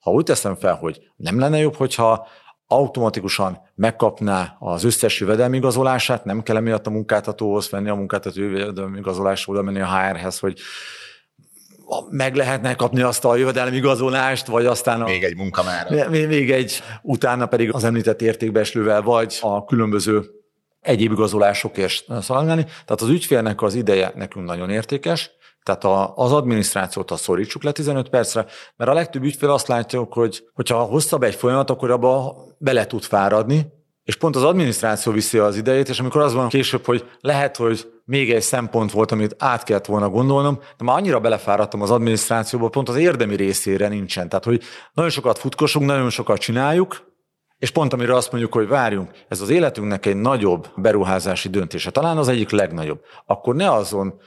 Ha 0.00 0.10
úgy 0.10 0.24
teszem 0.24 0.54
fel, 0.54 0.74
hogy 0.74 1.00
nem 1.16 1.38
lenne 1.38 1.58
jobb, 1.58 1.74
hogyha 1.74 2.26
automatikusan 2.66 3.58
megkapná 3.74 4.56
az 4.58 4.84
összes 4.84 5.20
jövedelmi 5.20 5.56
igazolását, 5.56 6.24
nem 6.24 6.42
kell 6.42 6.56
emiatt 6.56 6.86
a 6.86 6.90
munkáltatóhoz 6.90 7.70
venni 7.70 7.88
a 7.88 7.94
munkáltató 7.94 8.40
jövedelmi 8.40 8.98
igazolásra, 8.98 9.52
oda 9.52 9.62
menni 9.62 9.80
a 9.80 9.86
HR-hez, 9.86 10.38
hogy 10.38 10.58
meg 12.10 12.34
lehetne 12.34 12.74
kapni 12.74 13.02
azt 13.02 13.24
a 13.24 13.36
jövedelmi 13.36 13.76
igazolást, 13.76 14.46
vagy 14.46 14.66
aztán 14.66 15.00
a, 15.00 15.04
még 15.04 15.24
egy 15.24 15.36
munkamára. 15.36 16.08
Még, 16.08 16.26
még 16.26 16.50
egy, 16.50 16.82
utána 17.02 17.46
pedig 17.46 17.72
az 17.72 17.84
említett 17.84 18.22
értékbeslővel, 18.22 19.02
vagy 19.02 19.38
a 19.40 19.64
különböző 19.64 20.24
egyéb 20.80 21.12
igazolásokért 21.12 22.04
szolgálni. 22.20 22.62
Tehát 22.64 23.00
az 23.00 23.08
ügyfélnek 23.08 23.62
az 23.62 23.74
ideje 23.74 24.12
nekünk 24.14 24.46
nagyon 24.46 24.70
értékes, 24.70 25.30
tehát 25.62 25.84
a, 25.84 26.16
az 26.16 26.32
adminisztrációt 26.32 27.10
azt 27.10 27.22
szorítsuk 27.22 27.62
le 27.62 27.72
15 27.72 28.08
percre, 28.08 28.46
mert 28.76 28.90
a 28.90 28.94
legtöbb 28.94 29.22
ügyfél 29.22 29.50
azt 29.50 29.68
látja, 29.68 30.06
hogy 30.10 30.44
hogyha 30.54 30.82
hosszabb 30.82 31.22
egy 31.22 31.34
folyamat, 31.34 31.70
akkor 31.70 31.90
abba 31.90 32.36
bele 32.58 32.86
tud 32.86 33.02
fáradni, 33.02 33.66
és 34.04 34.16
pont 34.16 34.36
az 34.36 34.42
adminisztráció 34.42 35.12
viszi 35.12 35.38
az 35.38 35.56
idejét, 35.56 35.88
és 35.88 36.00
amikor 36.00 36.20
az 36.20 36.34
van 36.34 36.48
később, 36.48 36.84
hogy 36.84 37.08
lehet, 37.20 37.56
hogy 37.56 37.92
még 38.04 38.32
egy 38.32 38.42
szempont 38.42 38.90
volt, 38.90 39.12
amit 39.12 39.34
át 39.38 39.62
kellett 39.62 39.86
volna 39.86 40.08
gondolnom, 40.08 40.58
de 40.78 40.84
már 40.84 40.96
annyira 40.96 41.20
belefáradtam 41.20 41.82
az 41.82 41.90
adminisztrációba, 41.90 42.68
pont 42.68 42.88
az 42.88 42.96
érdemi 42.96 43.36
részére 43.36 43.88
nincsen. 43.88 44.28
Tehát, 44.28 44.44
hogy 44.44 44.62
nagyon 44.92 45.10
sokat 45.10 45.38
futkosunk, 45.38 45.86
nagyon 45.86 46.10
sokat 46.10 46.38
csináljuk, 46.38 47.08
és 47.58 47.70
pont 47.70 47.92
amire 47.92 48.14
azt 48.14 48.30
mondjuk, 48.30 48.52
hogy 48.52 48.68
várjunk, 48.68 49.10
ez 49.28 49.40
az 49.40 49.48
életünknek 49.48 50.06
egy 50.06 50.16
nagyobb 50.16 50.68
beruházási 50.76 51.48
döntése, 51.48 51.90
talán 51.90 52.16
az 52.16 52.28
egyik 52.28 52.50
legnagyobb, 52.50 53.00
akkor 53.26 53.54
ne 53.54 53.72
azon 53.72 54.20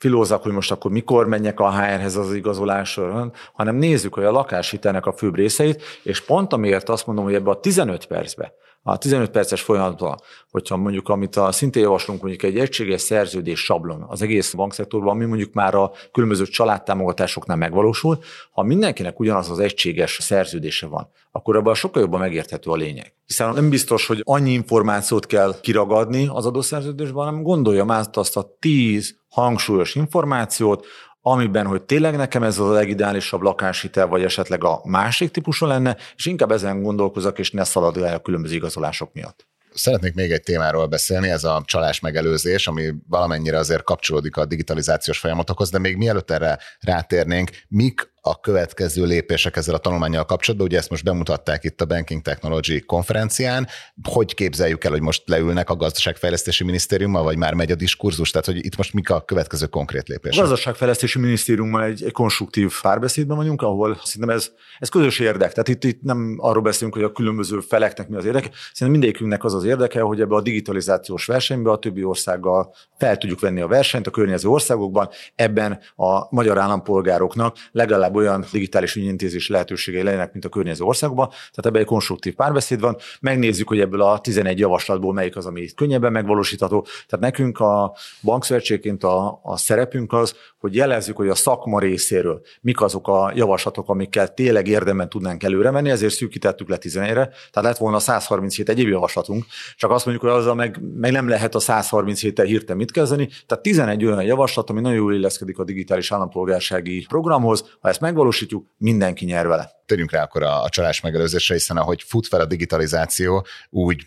filózak, 0.00 0.42
hogy 0.42 0.52
most 0.52 0.70
akkor 0.70 0.90
mikor 0.90 1.26
menjek 1.26 1.60
a 1.60 1.70
HR-hez 1.70 2.16
az 2.16 2.34
igazolásra, 2.34 3.30
hanem 3.52 3.76
nézzük, 3.76 4.14
hogy 4.14 4.24
a 4.24 4.30
lakáshitelnek 4.30 5.06
a 5.06 5.12
főbb 5.12 5.34
részeit, 5.34 5.82
és 6.02 6.20
pont 6.20 6.52
amiért 6.52 6.88
azt 6.88 7.06
mondom, 7.06 7.24
hogy 7.24 7.34
ebbe 7.34 7.50
a 7.50 7.60
15 7.60 8.06
percbe, 8.06 8.54
a 8.82 8.98
15 8.98 9.30
perces 9.30 9.62
folyamatban, 9.62 10.20
hogyha 10.50 10.76
mondjuk, 10.76 11.08
amit 11.08 11.36
a 11.36 11.52
szintén 11.52 11.82
javaslunk, 11.82 12.20
mondjuk 12.20 12.42
egy 12.42 12.58
egységes 12.58 13.00
szerződés 13.00 13.60
sablon 13.60 14.04
az 14.08 14.22
egész 14.22 14.52
bankszektorban, 14.52 15.14
ami 15.14 15.24
mondjuk 15.24 15.52
már 15.52 15.74
a 15.74 15.92
különböző 16.12 16.44
családtámogatásoknál 16.44 17.56
megvalósul, 17.56 18.18
ha 18.52 18.62
mindenkinek 18.62 19.20
ugyanaz 19.20 19.50
az 19.50 19.58
egységes 19.58 20.18
szerződése 20.20 20.86
van, 20.86 21.08
akkor 21.32 21.56
abban 21.56 21.74
sokkal 21.74 22.02
jobban 22.02 22.20
megérthető 22.20 22.70
a 22.70 22.76
lényeg. 22.76 23.14
Hiszen 23.26 23.54
nem 23.54 23.70
biztos, 23.70 24.06
hogy 24.06 24.22
annyi 24.24 24.52
információt 24.52 25.26
kell 25.26 25.60
kiragadni 25.60 26.28
az 26.32 26.46
adószerződésben, 26.46 27.24
hanem 27.24 27.42
gondolja 27.42 27.84
már 27.84 28.04
azt 28.12 28.36
a 28.36 28.56
10 28.58 29.19
hangsúlyos 29.30 29.94
információt, 29.94 30.86
amiben, 31.20 31.66
hogy 31.66 31.82
tényleg 31.82 32.16
nekem 32.16 32.42
ez 32.42 32.58
a 32.58 32.72
legideálisabb 32.72 33.40
lakáshitel, 33.40 34.06
vagy 34.06 34.22
esetleg 34.22 34.64
a 34.64 34.80
másik 34.84 35.30
típusú 35.30 35.66
lenne, 35.66 35.96
és 36.16 36.26
inkább 36.26 36.50
ezen 36.50 36.82
gondolkozok, 36.82 37.38
és 37.38 37.50
ne 37.50 37.64
szalad 37.64 37.96
el 37.96 38.14
a 38.14 38.18
különböző 38.18 38.54
igazolások 38.54 39.12
miatt. 39.12 39.48
Szeretnék 39.74 40.14
még 40.14 40.30
egy 40.30 40.42
témáról 40.42 40.86
beszélni, 40.86 41.28
ez 41.28 41.44
a 41.44 41.62
csalás 41.64 42.00
megelőzés, 42.00 42.66
ami 42.66 42.92
valamennyire 43.08 43.58
azért 43.58 43.82
kapcsolódik 43.82 44.36
a 44.36 44.44
digitalizációs 44.44 45.18
folyamatokhoz, 45.18 45.70
de 45.70 45.78
még 45.78 45.96
mielőtt 45.96 46.30
erre 46.30 46.58
rátérnénk, 46.80 47.50
mik 47.68 48.09
a 48.20 48.40
következő 48.40 49.04
lépések 49.04 49.56
ezzel 49.56 49.74
a 49.74 49.78
tanulmányjal 49.78 50.24
kapcsolatban. 50.24 50.68
Ugye 50.68 50.78
ezt 50.78 50.90
most 50.90 51.04
bemutatták 51.04 51.64
itt 51.64 51.80
a 51.80 51.84
Banking 51.84 52.22
Technology 52.22 52.80
konferencián. 52.80 53.66
Hogy 54.02 54.34
képzeljük 54.34 54.84
el, 54.84 54.90
hogy 54.90 55.00
most 55.00 55.22
leülnek 55.26 55.70
a 55.70 55.76
gazdaságfejlesztési 55.76 56.64
minisztériummal, 56.64 57.22
vagy 57.22 57.36
már 57.36 57.54
megy 57.54 57.70
a 57.70 57.74
diskurzus? 57.74 58.30
Tehát, 58.30 58.46
hogy 58.46 58.64
itt 58.64 58.76
most 58.76 58.92
mik 58.92 59.10
a 59.10 59.20
következő 59.20 59.66
konkrét 59.66 60.08
lépések? 60.08 60.38
A 60.38 60.42
gazdaságfejlesztési 60.42 61.18
minisztériummal 61.18 61.82
egy, 61.82 62.04
egy 62.04 62.12
konstruktív 62.12 62.80
párbeszédben 62.82 63.36
vagyunk, 63.36 63.62
ahol 63.62 64.00
szerintem 64.04 64.36
ez, 64.36 64.50
ez 64.78 64.88
közös 64.88 65.18
érdek. 65.18 65.52
Tehát 65.52 65.68
itt, 65.68 65.84
itt 65.84 66.02
nem 66.02 66.36
arról 66.38 66.62
beszélünk, 66.62 66.94
hogy 66.94 67.04
a 67.04 67.12
különböző 67.12 67.60
feleknek 67.60 68.08
mi 68.08 68.16
az 68.16 68.24
érdeke, 68.24 68.48
szerintem 68.52 68.90
mindegyikünknek 68.90 69.44
az 69.44 69.54
az 69.54 69.64
érdeke, 69.64 70.00
hogy 70.00 70.20
ebbe 70.20 70.34
a 70.34 70.40
digitalizációs 70.40 71.26
versenybe 71.26 71.70
a 71.70 71.78
többi 71.78 72.04
országgal 72.04 72.74
fel 72.98 73.16
tudjuk 73.16 73.40
venni 73.40 73.60
a 73.60 73.66
versenyt 73.66 74.06
a 74.06 74.10
környező 74.10 74.48
országokban. 74.48 75.08
Ebben 75.34 75.80
a 75.96 76.34
magyar 76.34 76.58
állampolgároknak 76.58 77.56
legalább 77.72 78.09
legalább 78.10 78.38
olyan 78.38 78.44
digitális 78.52 78.94
ügyintézés 78.94 79.48
lehetőségei 79.48 80.02
legyenek, 80.02 80.32
mint 80.32 80.44
a 80.44 80.48
környező 80.48 80.84
országokban. 80.84 81.28
Tehát 81.28 81.66
ebben 81.66 81.80
egy 81.80 81.86
konstruktív 81.86 82.34
párbeszéd 82.34 82.80
van. 82.80 82.96
Megnézzük, 83.20 83.68
hogy 83.68 83.80
ebből 83.80 84.02
a 84.02 84.20
11 84.20 84.58
javaslatból 84.58 85.12
melyik 85.12 85.36
az, 85.36 85.46
ami 85.46 85.68
könnyebben 85.74 86.12
megvalósítható. 86.12 86.86
Tehát 87.08 87.24
nekünk 87.24 87.60
a 87.60 87.96
bankszövetségként 88.22 89.04
a, 89.04 89.40
a 89.42 89.56
szerepünk 89.56 90.12
az, 90.12 90.34
hogy 90.58 90.74
jelezzük, 90.74 91.16
hogy 91.16 91.28
a 91.28 91.34
szakma 91.34 91.78
részéről 91.78 92.40
mik 92.60 92.80
azok 92.80 93.08
a 93.08 93.32
javaslatok, 93.34 93.88
amikkel 93.88 94.34
tényleg 94.34 94.66
érdemben 94.66 95.08
tudnánk 95.08 95.42
előre 95.42 95.70
menni, 95.70 95.90
ezért 95.90 96.12
szűkítettük 96.12 96.68
le 96.68 96.78
11-re. 96.80 97.28
Tehát 97.50 97.68
lett 97.68 97.76
volna 97.76 97.98
137 97.98 98.68
egyéb 98.68 98.88
javaslatunk, 98.88 99.44
csak 99.76 99.90
azt 99.90 100.06
mondjuk, 100.06 100.30
hogy 100.30 100.40
azzal 100.40 100.54
meg, 100.54 100.80
meg 100.94 101.12
nem 101.12 101.28
lehet 101.28 101.54
a 101.54 101.58
137-tel 101.58 102.44
hirtelen 102.46 102.76
mit 102.76 102.90
kezdeni. 102.90 103.28
Tehát 103.46 103.62
11 103.62 104.04
olyan 104.04 104.22
javaslat, 104.22 104.70
ami 104.70 104.80
nagyon 104.80 104.96
jól 104.96 105.14
illeszkedik 105.14 105.58
a 105.58 105.64
digitális 105.64 106.12
állampolgársági 106.12 107.04
programhoz. 107.08 107.64
Ha 107.80 107.88
ezt 107.88 107.99
ezt 108.00 108.12
megvalósítjuk, 108.12 108.66
mindenki 108.76 109.24
nyer 109.24 109.46
vele. 109.46 109.70
Térjünk 109.86 110.10
rá 110.10 110.22
akkor 110.22 110.42
a, 110.42 110.62
a 110.62 110.68
csalás 110.68 111.00
megelőzésre, 111.00 111.54
hiszen 111.54 111.76
ahogy 111.76 112.02
fut 112.02 112.26
fel 112.26 112.40
a 112.40 112.44
digitalizáció, 112.44 113.46
úgy 113.70 114.02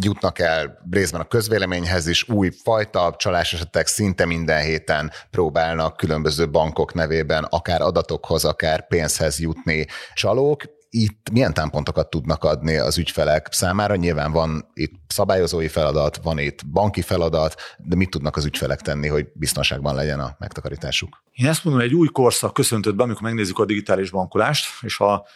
jutnak 0.00 0.38
el 0.38 0.78
részben 0.90 1.20
a 1.20 1.24
közvéleményhez 1.24 2.06
is, 2.06 2.28
új 2.28 2.50
fajta 2.62 3.14
csalás 3.18 3.52
esetek 3.52 3.86
szinte 3.86 4.24
minden 4.24 4.62
héten 4.62 5.10
próbálnak 5.30 5.96
különböző 5.96 6.50
bankok 6.50 6.94
nevében 6.94 7.44
akár 7.44 7.80
adatokhoz, 7.80 8.44
akár 8.44 8.86
pénzhez 8.86 9.38
jutni 9.38 9.86
csalók 10.14 10.62
itt 10.96 11.30
milyen 11.32 11.54
támpontokat 11.54 12.10
tudnak 12.10 12.44
adni 12.44 12.76
az 12.76 12.98
ügyfelek 12.98 13.48
számára? 13.50 13.96
Nyilván 13.96 14.32
van 14.32 14.70
itt 14.74 14.92
szabályozói 15.06 15.68
feladat, 15.68 16.20
van 16.22 16.38
itt 16.38 16.66
banki 16.66 17.02
feladat, 17.02 17.54
de 17.78 17.96
mit 17.96 18.10
tudnak 18.10 18.36
az 18.36 18.44
ügyfelek 18.44 18.80
tenni, 18.80 19.08
hogy 19.08 19.26
biztonságban 19.32 19.94
legyen 19.94 20.20
a 20.20 20.36
megtakarításuk? 20.38 21.22
Én 21.32 21.46
ezt 21.46 21.64
mondom, 21.64 21.82
egy 21.82 21.94
új 21.94 22.08
korszak 22.08 22.52
köszöntött 22.52 22.94
be, 22.94 23.02
amikor 23.02 23.22
megnézzük 23.22 23.58
a 23.58 23.64
digitális 23.64 24.10
bankolást, 24.10 24.66
és 24.82 25.00
a 25.00 25.26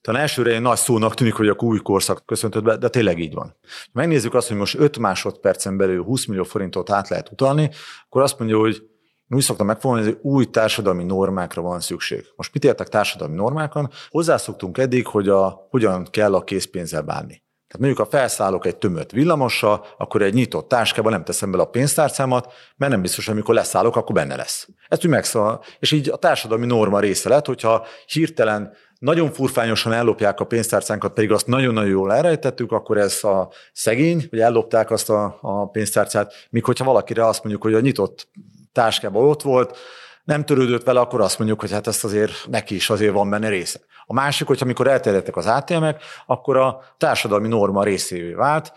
talán 0.00 0.20
elsőre 0.20 0.54
egy 0.54 0.60
nagy 0.60 0.76
szónak 0.76 1.14
tűnik, 1.14 1.34
hogy 1.34 1.48
a 1.48 1.56
új 1.58 1.78
korszak 1.78 2.26
köszöntött 2.26 2.62
be, 2.62 2.76
de 2.76 2.88
tényleg 2.88 3.18
így 3.18 3.34
van. 3.34 3.56
Megnézzük 3.92 4.34
azt, 4.34 4.48
hogy 4.48 4.56
most 4.56 4.78
5 4.78 4.98
másodpercen 4.98 5.76
belül 5.76 6.02
20 6.02 6.24
millió 6.26 6.42
forintot 6.42 6.90
át 6.90 7.08
lehet 7.08 7.30
utalni, 7.30 7.70
akkor 8.06 8.22
azt 8.22 8.38
mondja, 8.38 8.58
hogy 8.58 8.82
úgy 9.28 9.42
szoktam 9.42 9.66
megfogalmazni, 9.66 10.12
hogy 10.12 10.20
új 10.22 10.44
társadalmi 10.44 11.04
normákra 11.04 11.62
van 11.62 11.80
szükség. 11.80 12.24
Most 12.36 12.52
mit 12.52 12.64
értek 12.64 12.88
társadalmi 12.88 13.34
normákon? 13.34 13.90
Hozzászoktunk 14.08 14.78
eddig, 14.78 15.06
hogy 15.06 15.28
a, 15.28 15.66
hogyan 15.70 16.06
kell 16.10 16.34
a 16.34 16.44
készpénzzel 16.44 17.02
bánni. 17.02 17.42
Tehát 17.74 17.88
mondjuk, 17.88 18.10
ha 18.10 18.18
felszállok 18.18 18.66
egy 18.66 18.76
tömött 18.76 19.10
villamossal, 19.10 19.86
akkor 19.98 20.22
egy 20.22 20.34
nyitott 20.34 20.68
táskába 20.68 21.10
nem 21.10 21.24
teszem 21.24 21.50
bele 21.50 21.62
a 21.62 21.66
pénztárcámat, 21.66 22.52
mert 22.76 22.92
nem 22.92 23.02
biztos, 23.02 23.24
hogy 23.24 23.34
amikor 23.34 23.54
leszállok, 23.54 23.96
akkor 23.96 24.14
benne 24.14 24.36
lesz. 24.36 24.68
Ezt 24.88 25.04
úgy 25.04 25.10
megszól. 25.10 25.64
És 25.78 25.92
így 25.92 26.08
a 26.08 26.16
társadalmi 26.16 26.66
norma 26.66 27.00
része 27.00 27.28
lett, 27.28 27.46
hogyha 27.46 27.86
hirtelen 28.06 28.72
nagyon 28.98 29.32
furfányosan 29.32 29.92
ellopják 29.92 30.40
a 30.40 30.44
pénztárcánkat, 30.44 31.12
pedig 31.12 31.32
azt 31.32 31.46
nagyon-nagyon 31.46 31.90
jól 31.90 32.12
elrejtettük, 32.12 32.72
akkor 32.72 32.98
ez 32.98 33.24
a 33.24 33.50
szegény, 33.72 34.26
hogy 34.30 34.40
ellopták 34.40 34.90
azt 34.90 35.10
a, 35.10 35.38
a 35.40 35.68
pénztárcát, 35.68 36.32
míg 36.50 36.64
hogyha 36.64 36.84
valakire 36.84 37.26
azt 37.26 37.42
mondjuk, 37.42 37.62
hogy 37.62 37.74
a 37.74 37.80
nyitott 37.80 38.28
táskában 38.74 39.28
ott 39.28 39.42
volt, 39.42 39.78
nem 40.24 40.44
törődött 40.44 40.84
vele, 40.84 41.00
akkor 41.00 41.20
azt 41.20 41.38
mondjuk, 41.38 41.60
hogy 41.60 41.72
hát 41.72 41.86
ezt 41.86 42.04
azért 42.04 42.32
neki 42.50 42.74
is 42.74 42.90
azért 42.90 43.12
van 43.12 43.30
benne 43.30 43.48
része. 43.48 43.80
A 44.06 44.12
másik, 44.12 44.46
hogy 44.46 44.58
amikor 44.62 44.86
elterjedtek 44.86 45.36
az 45.36 45.46
ATM-ek, 45.46 46.02
akkor 46.26 46.56
a 46.56 46.82
társadalmi 46.98 47.48
norma 47.48 47.82
részévé 47.82 48.32
vált, 48.32 48.72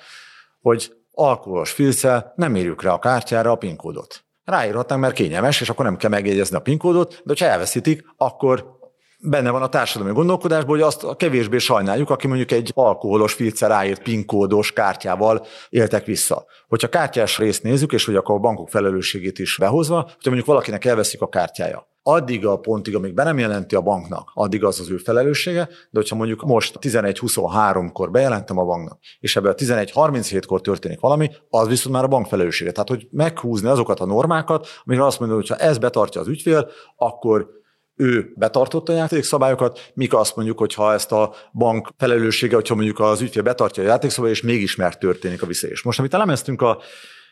hogy 0.62 0.94
alkoholos 1.12 1.72
filccel 1.72 2.34
nem 2.36 2.56
írjuk 2.56 2.82
rá 2.82 2.92
a 2.92 3.00
kártyára 3.00 3.52
a 3.52 3.56
PIN 3.56 3.76
kódot. 3.76 4.24
Ráírhatnánk, 4.44 5.02
mert 5.02 5.14
kényelmes, 5.14 5.62
és 5.62 5.70
akkor 5.70 5.86
nem 5.86 5.98
kell 5.98 6.10
megjegyezni 6.10 6.56
a 6.56 6.60
PIN 6.60 6.78
kódot, 6.78 7.22
de 7.24 7.34
ha 7.40 7.46
elveszítik, 7.46 8.06
akkor 8.18 8.77
benne 9.20 9.50
van 9.50 9.62
a 9.62 9.70
társadalmi 9.70 10.14
gondolkodásban, 10.14 10.70
hogy 10.70 10.82
azt 10.82 11.16
kevésbé 11.18 11.58
sajnáljuk, 11.58 12.10
aki 12.10 12.28
mondjuk 12.28 12.52
egy 12.52 12.72
alkoholos 12.74 13.34
filccel 13.34 13.70
ráírt 13.70 14.04
PIN 14.04 14.26
kódos 14.26 14.74
kártyával 14.74 15.46
éltek 15.70 16.06
vissza. 16.06 16.46
Hogyha 16.68 16.90
kártyás 16.90 17.38
részt 17.38 17.64
nézzük, 17.64 17.92
és 17.92 18.06
hogy 18.06 18.16
akkor 18.16 18.36
a 18.36 18.40
bankok 18.40 18.70
felelősségét 18.70 19.40
is 19.40 19.58
behozva, 19.58 19.96
hogyha 19.96 20.16
mondjuk 20.24 20.46
valakinek 20.46 20.86
elveszik 20.86 21.22
a 21.22 21.30
kártyája, 21.30 21.88
addig 22.04 22.46
a 22.46 22.60
pontig, 22.60 22.96
amíg 22.96 23.14
be 23.14 23.24
nem 23.24 23.38
jelenti 23.38 23.76
a 23.76 23.82
banknak, 23.82 24.32
addig 24.34 24.64
az 24.64 24.80
az 24.80 24.90
ő 24.90 24.98
felelőssége, 24.98 25.66
de 25.66 26.00
hogyha 26.00 26.16
mondjuk 26.16 26.44
most 26.44 26.78
11-23-kor 26.82 28.12
bejelentem 28.12 28.58
a 28.58 28.64
banknak, 28.64 29.00
és 29.20 29.36
ebből 29.36 29.54
11-37-kor 29.58 30.62
történik 30.62 31.00
valami, 31.00 31.30
az 31.50 31.68
viszont 31.68 31.96
már 31.96 32.04
a 32.04 32.08
bank 32.08 32.26
felelőssége. 32.26 32.72
Tehát, 32.72 32.90
hogy 32.90 33.08
meghúzni 33.12 33.70
azokat 33.70 34.00
a 34.00 34.06
normákat, 34.06 34.68
amikor 34.86 35.06
azt 35.06 35.20
mondod, 35.20 35.38
hogy 35.38 35.48
ha 35.48 35.56
ez 35.56 35.78
betartja 35.78 36.22
az 36.22 36.28
ügyfél, 36.28 36.70
akkor 36.96 37.56
ő 37.98 38.34
betartotta 38.36 38.94
a 38.94 38.96
játékszabályokat, 38.96 39.92
mik 39.94 40.14
azt 40.14 40.36
mondjuk, 40.36 40.58
hogy 40.58 40.74
ha 40.74 40.94
ezt 40.94 41.12
a 41.12 41.34
bank 41.54 41.90
felelőssége, 41.98 42.56
hogyha 42.56 42.76
mondjuk 42.76 43.00
az 43.00 43.22
ügyfél 43.22 43.44
betartja 43.44 43.84
a 43.84 43.86
játékszabályokat, 43.86 44.44
és 44.44 44.50
mégis 44.50 44.76
mert 44.76 45.00
történik 45.00 45.42
a 45.42 45.46
visszaélés. 45.46 45.84
Most, 45.84 46.00
amit 46.00 46.14
elemeztünk 46.14 46.62
a 46.62 46.82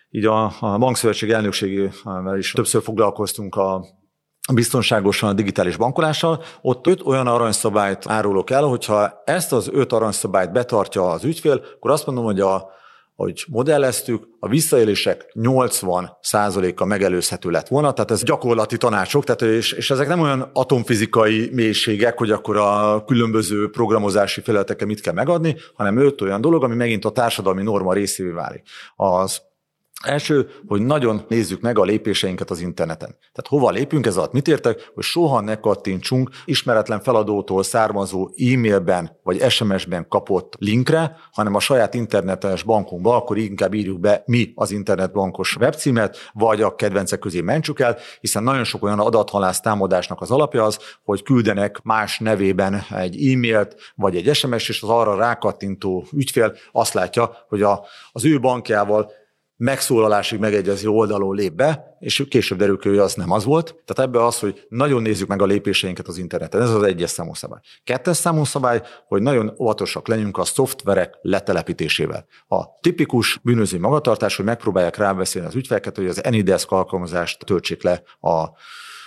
így 0.10 0.26
a, 0.26 0.54
a 0.60 0.78
bankszövetség 0.78 1.32
elnökségével 1.32 2.38
is 2.38 2.52
többször 2.52 2.82
foglalkoztunk 2.82 3.56
a 3.56 3.86
biztonságosan 4.54 5.30
a 5.30 5.34
digitális 5.34 5.78
bankolással, 5.78 6.44
ott 6.62 6.88
öt 6.88 7.02
olyan 7.06 7.28
aranyszabályt 7.28 8.08
árulok 8.08 8.50
el, 8.50 8.64
hogyha 8.64 9.22
ezt 9.26 9.54
az 9.54 9.70
öt 9.72 9.94
aranyszabályt 9.94 10.52
betartja 10.52 11.10
az 11.10 11.24
ügyfél, 11.24 11.62
akkor 11.76 11.92
azt 11.92 12.06
mondom, 12.06 12.24
hogy 12.24 12.40
a 12.40 12.70
hogy 13.16 13.46
modelleztük, 13.48 14.28
a 14.40 14.48
visszaélések 14.48 15.32
80%-a 15.34 16.86
megelőzhető 16.86 17.50
lett 17.50 17.68
volna, 17.68 17.94
tehát 17.94 18.12
ez 18.12 18.24
gyakorlati 18.24 18.78
tanácsok, 18.78 19.24
tehát 19.24 19.42
és, 19.42 19.72
és 19.72 19.92
ezek 19.92 20.08
nem 20.08 20.20
olyan 20.20 20.50
atomfizikai 20.54 21.50
mélységek, 21.54 22.18
hogy 22.18 22.32
akkor 22.32 22.58
a 22.58 23.04
különböző 23.06 23.70
programozási 23.70 24.42
felületeken 24.42 24.88
mit 24.88 25.02
kell 25.02 25.14
megadni, 25.14 25.56
hanem 25.74 25.98
öt 25.98 26.22
olyan 26.22 26.42
dolog, 26.42 26.64
ami 26.64 26.76
megint 26.76 27.06
a 27.06 27.10
társadalmi 27.10 27.64
norma 27.64 27.94
részévé 27.94 28.30
válik. 28.30 28.64
Az 28.96 29.42
Első, 30.04 30.50
hogy 30.68 30.82
nagyon 30.82 31.26
nézzük 31.28 31.62
meg 31.62 31.80
a 31.80 31.84
lépéseinket 31.84 32.50
az 32.50 32.62
interneten. 32.62 33.10
Tehát 33.10 33.48
hova 33.48 33.70
lépünk 33.70 34.06
ez 34.06 34.18
alatt? 34.18 34.32
Mit 34.32 34.48
értek? 34.48 34.92
Hogy 34.94 35.04
soha 35.04 35.42
ne 35.42 35.56
kattintsunk 35.56 36.30
ismeretlen 36.46 37.02
feladótól 37.02 37.64
származó 37.64 38.30
e-mailben 38.38 39.18
vagy 39.24 39.50
SMS-ben 39.50 40.08
kapott 40.08 40.56
linkre, 40.60 41.18
hanem 41.32 41.56
a 41.56 41.60
saját 41.60 41.94
internetes 41.94 42.64
bankunkba, 42.64 43.16
akkor 43.16 43.38
inkább 43.38 43.74
írjuk 43.74 44.00
be 44.00 44.24
mi 44.26 44.52
az 44.56 44.72
internetbankos 44.72 45.56
webcímet, 45.56 46.18
vagy 46.34 46.62
a 46.62 46.76
kedvencek 46.76 47.20
közé 47.20 47.42
mentsük 47.42 47.80
el, 47.80 47.98
hiszen 48.20 48.44
nagyon 48.44 48.64
sok 48.64 48.84
olyan 48.84 49.00
adathalász 49.00 49.60
támadásnak 49.60 50.22
az 50.22 50.32
alapja 50.32 50.64
az, 50.64 50.80
hogy 51.04 51.24
küldenek 51.24 51.82
más 51.84 52.20
nevében 52.20 52.84
egy 52.90 53.32
e-mailt, 53.32 53.76
vagy 53.96 54.16
egy 54.16 54.36
SMS, 54.36 54.70
és 54.70 54.82
az 54.82 54.90
arra 54.90 55.16
rákattintó 55.16 56.06
ügyfél 56.14 56.56
azt 56.72 56.94
látja, 56.94 57.38
hogy 57.48 57.62
a, 57.62 57.86
az 58.12 58.26
ő 58.26 58.40
bankjával 58.40 59.12
megszólalásig 59.58 60.40
megegyező 60.40 60.88
oldalon 60.88 61.36
lép 61.36 61.54
be, 61.54 61.98
és 62.00 62.26
később 62.30 62.58
derül 62.58 62.78
ki, 62.78 62.90
hogy 62.90 62.98
az 62.98 63.14
nem 63.14 63.32
az 63.32 63.44
volt. 63.44 63.66
Tehát 63.86 64.10
ebbe 64.12 64.26
az, 64.26 64.40
hogy 64.40 64.66
nagyon 64.70 65.02
nézzük 65.02 65.28
meg 65.28 65.42
a 65.42 65.46
lépéseinket 65.46 66.08
az 66.08 66.18
interneten. 66.18 66.62
Ez 66.62 66.70
az 66.70 66.84
egyes 66.84 67.10
számú 67.10 67.34
szabály. 67.34 67.60
Kettes 67.84 68.18
számú 68.18 68.44
szabály, 68.44 68.82
hogy 69.08 69.22
nagyon 69.22 69.54
óvatosak 69.60 70.08
legyünk 70.08 70.38
a 70.38 70.44
szoftverek 70.44 71.18
letelepítésével. 71.22 72.26
A 72.48 72.80
tipikus 72.80 73.40
bűnözői 73.44 73.80
magatartás, 73.80 74.36
hogy 74.36 74.46
megpróbálják 74.46 74.98
rábeszélni 74.98 75.48
az 75.48 75.56
ügyfeleket, 75.56 75.96
hogy 75.96 76.08
az 76.08 76.20
Anydesk 76.20 76.72
alkalmazást 76.72 77.46
töltsék 77.46 77.84
le 77.84 78.04
a 78.20 78.50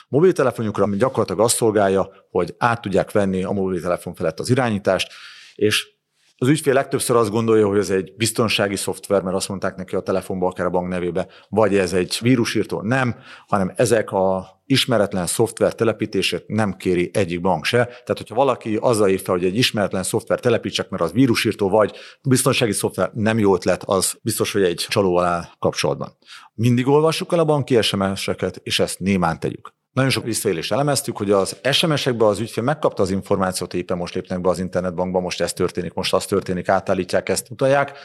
mobiltelefonjukra, 0.08 0.84
ami 0.84 0.96
gyakorlatilag 0.96 1.40
azt 1.40 1.56
szolgálja, 1.56 2.10
hogy 2.30 2.54
át 2.58 2.80
tudják 2.80 3.12
venni 3.12 3.44
a 3.44 3.50
mobiltelefon 3.50 4.14
felett 4.14 4.40
az 4.40 4.50
irányítást, 4.50 5.12
és 5.54 5.96
az 6.40 6.48
ügyfél 6.48 6.72
legtöbbször 6.72 7.16
azt 7.16 7.30
gondolja, 7.30 7.66
hogy 7.66 7.78
ez 7.78 7.90
egy 7.90 8.12
biztonsági 8.16 8.76
szoftver, 8.76 9.22
mert 9.22 9.36
azt 9.36 9.48
mondták 9.48 9.76
neki 9.76 9.96
a 9.96 10.00
telefonba, 10.00 10.46
akár 10.46 10.66
a 10.66 10.70
bank 10.70 10.88
nevébe, 10.88 11.26
vagy 11.48 11.76
ez 11.76 11.92
egy 11.92 12.18
vírusírtó. 12.20 12.80
Nem, 12.82 13.16
hanem 13.46 13.72
ezek 13.76 14.12
a 14.12 14.46
ismeretlen 14.66 15.26
szoftver 15.26 15.74
telepítését 15.74 16.44
nem 16.46 16.76
kéri 16.76 17.10
egyik 17.12 17.40
bank 17.40 17.64
se. 17.64 17.84
Tehát, 17.84 18.16
hogyha 18.16 18.34
valaki 18.34 18.76
azzal 18.80 19.08
írta, 19.08 19.32
hogy 19.32 19.44
egy 19.44 19.56
ismeretlen 19.56 20.02
szoftver 20.02 20.40
telepítsek, 20.40 20.88
mert 20.88 21.02
az 21.02 21.12
vírusírtó 21.12 21.68
vagy 21.68 21.96
biztonsági 22.22 22.72
szoftver 22.72 23.10
nem 23.14 23.38
jó 23.38 23.54
ötlet, 23.54 23.82
az 23.86 24.18
biztos, 24.22 24.52
hogy 24.52 24.62
egy 24.62 24.86
csaló 24.88 25.16
alá 25.16 25.50
kapcsolatban. 25.58 26.16
Mindig 26.54 26.86
olvassuk 26.86 27.32
el 27.32 27.38
a 27.38 27.44
banki 27.44 27.82
SMS-eket, 27.82 28.60
és 28.62 28.78
ezt 28.78 28.98
némán 28.98 29.40
tegyük. 29.40 29.76
Nagyon 29.92 30.10
sok 30.10 30.24
visszaélést 30.24 30.72
elemeztük, 30.72 31.16
hogy 31.16 31.30
az 31.30 31.56
SMS-ekben 31.72 32.28
az 32.28 32.38
ügyfél 32.38 32.64
megkapta 32.64 33.02
az 33.02 33.10
információt, 33.10 33.74
éppen 33.74 33.96
most 33.96 34.14
lépnek 34.14 34.40
be 34.40 34.48
az 34.48 34.58
internetbankba, 34.58 35.20
most 35.20 35.40
ez 35.40 35.52
történik, 35.52 35.94
most 35.94 36.14
az 36.14 36.26
történik, 36.26 36.68
átállítják, 36.68 37.28
ezt 37.28 37.50
utalják, 37.50 37.98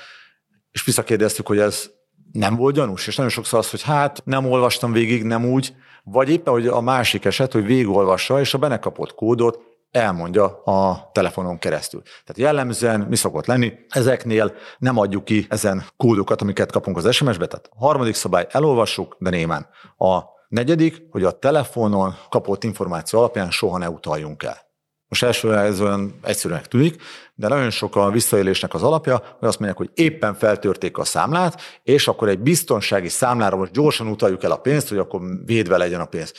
és 0.71 0.83
visszakérdeztük, 0.83 1.47
hogy 1.47 1.59
ez 1.59 1.89
nem 2.31 2.55
volt 2.55 2.75
gyanús, 2.75 3.07
és 3.07 3.15
nagyon 3.15 3.31
sokszor 3.31 3.59
az, 3.59 3.69
hogy 3.69 3.81
hát 3.81 4.21
nem 4.25 4.45
olvastam 4.45 4.91
végig, 4.91 5.23
nem 5.23 5.45
úgy, 5.45 5.73
vagy 6.03 6.29
éppen, 6.29 6.53
hogy 6.53 6.67
a 6.67 6.81
másik 6.81 7.25
eset, 7.25 7.51
hogy 7.51 7.65
végigolvassa, 7.65 8.39
és 8.39 8.53
a 8.53 8.57
benekapott 8.57 9.13
kódot 9.13 9.59
elmondja 9.91 10.63
a 10.63 11.09
telefonon 11.13 11.57
keresztül. 11.57 12.01
Tehát 12.01 12.37
jellemzően 12.37 12.99
mi 12.99 13.15
szokott 13.15 13.45
lenni? 13.45 13.73
Ezeknél 13.89 14.53
nem 14.77 14.97
adjuk 14.97 15.25
ki 15.25 15.45
ezen 15.49 15.85
kódokat, 15.97 16.41
amiket 16.41 16.71
kapunk 16.71 16.97
az 16.97 17.15
SMS-be. 17.15 17.45
Tehát 17.45 17.69
a 17.71 17.85
harmadik 17.85 18.15
szabály 18.15 18.47
elolvassuk, 18.49 19.15
de 19.19 19.29
némán. 19.29 19.67
A 19.97 20.21
Negyedik, 20.53 21.01
hogy 21.09 21.23
a 21.23 21.31
telefonon 21.31 22.15
kapott 22.29 22.63
információ 22.63 23.19
alapján 23.19 23.51
soha 23.51 23.77
ne 23.77 23.89
utaljunk 23.89 24.43
el. 24.43 24.57
Most 25.07 25.23
elsőre 25.23 25.59
ez 25.59 25.81
olyan 25.81 26.19
egyszerűnek 26.23 26.67
tűnik, 26.67 27.01
de 27.35 27.47
nagyon 27.47 27.69
sok 27.69 27.95
a 27.95 28.09
visszaélésnek 28.09 28.73
az 28.73 28.83
alapja, 28.83 29.15
hogy 29.39 29.47
azt 29.47 29.59
mondják, 29.59 29.77
hogy 29.77 29.89
éppen 29.93 30.33
feltörték 30.33 30.97
a 30.97 31.03
számlát, 31.03 31.61
és 31.83 32.07
akkor 32.07 32.29
egy 32.29 32.39
biztonsági 32.39 33.09
számlára 33.09 33.55
most 33.55 33.71
gyorsan 33.71 34.07
utaljuk 34.07 34.43
el 34.43 34.51
a 34.51 34.57
pénzt, 34.57 34.89
hogy 34.89 34.97
akkor 34.97 35.21
védve 35.45 35.77
legyen 35.77 36.01
a 36.01 36.05
pénz 36.05 36.33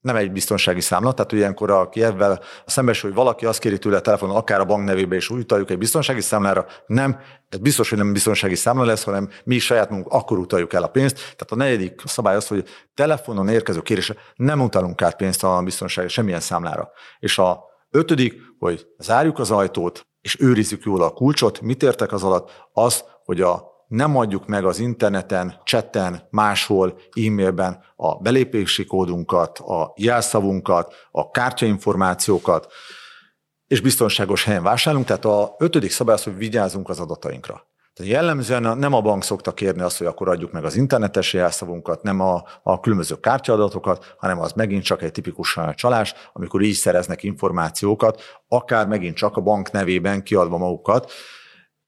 nem 0.00 0.16
egy 0.16 0.32
biztonsági 0.32 0.80
számla, 0.80 1.12
tehát 1.12 1.32
ilyenkor 1.32 1.70
a 1.70 1.88
Kievvel 1.88 2.40
szembesül, 2.66 3.10
hogy 3.10 3.18
valaki 3.18 3.46
azt 3.46 3.58
kéri 3.58 3.78
tőle 3.78 3.96
a 3.96 4.00
telefonon, 4.00 4.36
akár 4.36 4.60
a 4.60 4.64
bank 4.64 4.84
nevébe, 4.84 5.16
és 5.16 5.30
úgy 5.30 5.40
utaljuk 5.40 5.70
egy 5.70 5.78
biztonsági 5.78 6.20
számlára, 6.20 6.66
nem, 6.86 7.20
ez 7.48 7.58
biztos, 7.58 7.88
hogy 7.88 7.98
nem 7.98 8.12
biztonsági 8.12 8.54
számla 8.54 8.84
lesz, 8.84 9.04
hanem 9.04 9.28
mi 9.44 9.58
saját 9.58 9.90
magunk 9.90 10.08
akkor 10.10 10.38
utaljuk 10.38 10.72
el 10.72 10.82
a 10.82 10.88
pénzt. 10.88 11.14
Tehát 11.14 11.50
a 11.50 11.56
negyedik 11.56 12.02
szabály 12.04 12.36
az, 12.36 12.46
hogy 12.46 12.68
telefonon 12.94 13.48
érkező 13.48 13.80
kérésre 13.80 14.14
nem 14.34 14.60
utalunk 14.60 15.02
át 15.02 15.16
pénzt 15.16 15.44
a 15.44 15.62
biztonsági 15.62 16.08
semmilyen 16.08 16.40
számlára. 16.40 16.90
És 17.18 17.38
a 17.38 17.64
ötödik, 17.90 18.34
hogy 18.58 18.86
zárjuk 18.98 19.38
az 19.38 19.50
ajtót, 19.50 20.06
és 20.20 20.40
őrizzük 20.40 20.82
jól 20.84 21.02
a 21.02 21.10
kulcsot. 21.10 21.60
Mit 21.60 21.82
értek 21.82 22.12
az 22.12 22.22
alatt? 22.22 22.50
Az, 22.72 23.04
hogy 23.24 23.40
a 23.40 23.69
nem 23.90 24.16
adjuk 24.16 24.46
meg 24.46 24.64
az 24.64 24.78
interneten, 24.78 25.54
chatten, 25.64 26.26
máshol, 26.30 26.98
e-mailben 27.26 27.84
a 27.96 28.18
belépési 28.18 28.84
kódunkat, 28.84 29.58
a 29.58 29.92
jelszavunkat, 29.96 30.94
a 31.10 31.30
kártyainformációkat, 31.30 32.72
és 33.66 33.80
biztonságos 33.80 34.44
helyen 34.44 34.62
vásárolunk. 34.62 35.06
Tehát 35.06 35.24
a 35.24 35.54
ötödik 35.58 35.90
szabály 35.90 36.14
az, 36.14 36.22
hogy 36.22 36.36
vigyázzunk 36.36 36.88
az 36.88 37.00
adatainkra. 37.00 37.66
Tehát 37.94 38.12
jellemzően 38.12 38.78
nem 38.78 38.92
a 38.92 39.00
bank 39.00 39.22
szokta 39.22 39.52
kérni 39.52 39.82
azt, 39.82 39.98
hogy 39.98 40.06
akkor 40.06 40.28
adjuk 40.28 40.52
meg 40.52 40.64
az 40.64 40.76
internetes 40.76 41.32
jelszavunkat, 41.32 42.02
nem 42.02 42.20
a, 42.20 42.44
a 42.62 42.80
különböző 42.80 43.20
kártyaadatokat, 43.20 44.14
hanem 44.18 44.40
az 44.40 44.52
megint 44.52 44.84
csak 44.84 45.02
egy 45.02 45.12
tipikus 45.12 45.58
csalás, 45.74 46.14
amikor 46.32 46.62
így 46.62 46.74
szereznek 46.74 47.22
információkat, 47.22 48.22
akár 48.48 48.86
megint 48.86 49.16
csak 49.16 49.36
a 49.36 49.40
bank 49.40 49.70
nevében 49.70 50.22
kiadva 50.22 50.58
magukat, 50.58 51.12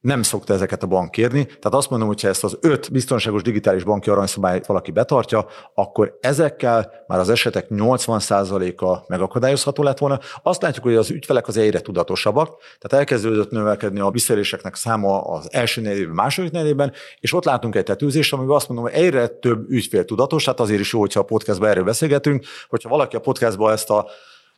nem 0.03 0.23
szokta 0.23 0.55
ezeket 0.55 0.83
a 0.83 0.87
bank 0.87 1.11
kérni. 1.11 1.45
Tehát 1.45 1.75
azt 1.75 1.91
mondom, 1.91 2.09
hogy 2.09 2.21
ha 2.21 2.29
ezt 2.29 2.45
az 2.45 2.59
öt 2.61 2.93
biztonságos 2.93 3.43
digitális 3.43 3.85
banki 3.85 4.11
aranyszabályt 4.11 4.67
valaki 4.67 4.91
betartja, 4.91 5.47
akkor 5.75 6.19
ezekkel 6.21 6.93
már 7.07 7.19
az 7.19 7.29
esetek 7.29 7.67
80%-a 7.71 9.05
megakadályozható 9.09 9.83
lett 9.83 9.99
volna. 9.99 10.19
Azt 10.43 10.63
látjuk, 10.63 10.85
hogy 10.85 10.95
az 10.95 11.11
ügyfelek 11.11 11.49
az 11.49 11.57
egyre 11.57 11.81
tudatosabbak, 11.81 12.49
tehát 12.79 12.99
elkezdődött 13.07 13.51
növelkedni 13.51 14.01
a 14.01 14.11
visszaéléseknek 14.11 14.75
száma 14.75 15.21
az 15.21 15.49
első 15.53 15.81
negyedében, 15.81 16.15
második 16.15 16.51
negyedében, 16.51 16.93
és 17.21 17.33
ott 17.33 17.45
látunk 17.45 17.75
egy 17.75 17.85
tetőzést, 17.85 18.33
amiben 18.33 18.55
azt 18.55 18.69
mondom, 18.69 18.87
hogy 18.87 19.03
egyre 19.03 19.27
több 19.27 19.71
ügyfél 19.71 20.05
tudatos, 20.05 20.45
hát 20.45 20.61
azért 20.61 20.81
is 20.81 20.93
jó, 20.93 21.01
hogyha 21.01 21.21
a 21.21 21.25
podcastban 21.25 21.69
erről 21.69 21.85
beszélgetünk, 21.85 22.45
hogyha 22.69 22.89
valaki 22.89 23.17
a 23.17 23.21
podcastban 23.21 23.73
ezt 23.73 23.91
a 23.91 24.07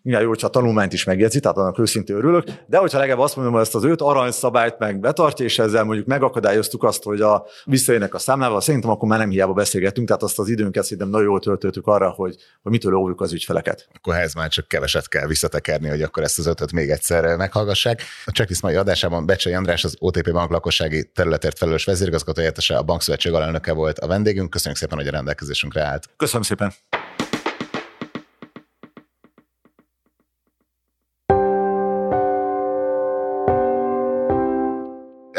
milyen 0.04 0.22
jó, 0.22 0.28
hogyha 0.28 0.46
a 0.46 0.50
tanulmányt 0.50 0.92
is 0.92 1.04
megjegyzi, 1.04 1.40
tehát 1.40 1.56
annak 1.56 1.78
őszintén 1.78 2.16
örülök, 2.16 2.44
de 2.66 2.78
hogyha 2.78 2.98
legalább 2.98 3.20
azt 3.20 3.36
mondom, 3.36 3.54
hogy 3.54 3.62
ezt 3.62 3.74
az 3.74 3.84
öt 3.84 4.00
aranyszabályt 4.00 4.78
meg 4.78 5.00
betartja, 5.00 5.44
és 5.44 5.58
ezzel 5.58 5.84
mondjuk 5.84 6.06
megakadályoztuk 6.06 6.82
azt, 6.82 7.02
hogy 7.02 7.20
a 7.20 7.46
visszajönnek 7.64 8.14
a 8.14 8.18
számlával, 8.18 8.60
szerintem 8.60 8.90
akkor 8.90 9.08
már 9.08 9.18
nem 9.18 9.30
hiába 9.30 9.52
beszélgetünk, 9.52 10.06
tehát 10.06 10.22
azt 10.22 10.38
az 10.38 10.48
időnket 10.48 10.82
szerintem 10.82 11.08
nagyon 11.08 11.26
jól 11.26 11.40
töltöttük 11.40 11.86
arra, 11.86 12.10
hogy, 12.10 12.36
hogy 12.62 12.72
mitől 12.72 12.94
óvjuk 12.94 13.20
az 13.20 13.32
ügyfeleket. 13.32 13.88
Akkor 13.94 14.14
ehhez 14.14 14.34
már 14.34 14.48
csak 14.48 14.68
keveset 14.68 15.08
kell 15.08 15.26
visszatekerni, 15.26 15.88
hogy 15.88 16.02
akkor 16.02 16.22
ezt 16.22 16.38
az 16.38 16.46
ötöt 16.46 16.72
még 16.72 16.90
egyszer 16.90 17.36
meghallgassák. 17.36 18.02
A 18.24 18.30
checklist 18.30 18.62
mai 18.62 18.74
adásában 18.74 19.26
Becsei 19.26 19.52
András, 19.52 19.84
az 19.84 19.96
OTP 19.98 20.32
Bank 20.32 20.50
lakossági 20.50 21.10
területért 21.14 21.58
felelős 21.58 21.84
vezérigazgató 21.84 22.42
a 22.68 22.82
Bankszövetség 22.82 23.32
alelnöke 23.32 23.72
volt 23.72 23.98
a 23.98 24.06
vendégünk. 24.06 24.50
Köszönjük 24.50 24.80
szépen, 24.80 24.98
hogy 24.98 25.06
a 25.06 25.10
rendelkezésünkre 25.10 25.82
állt. 25.82 26.08
Köszönöm 26.16 26.42
szépen. 26.42 26.72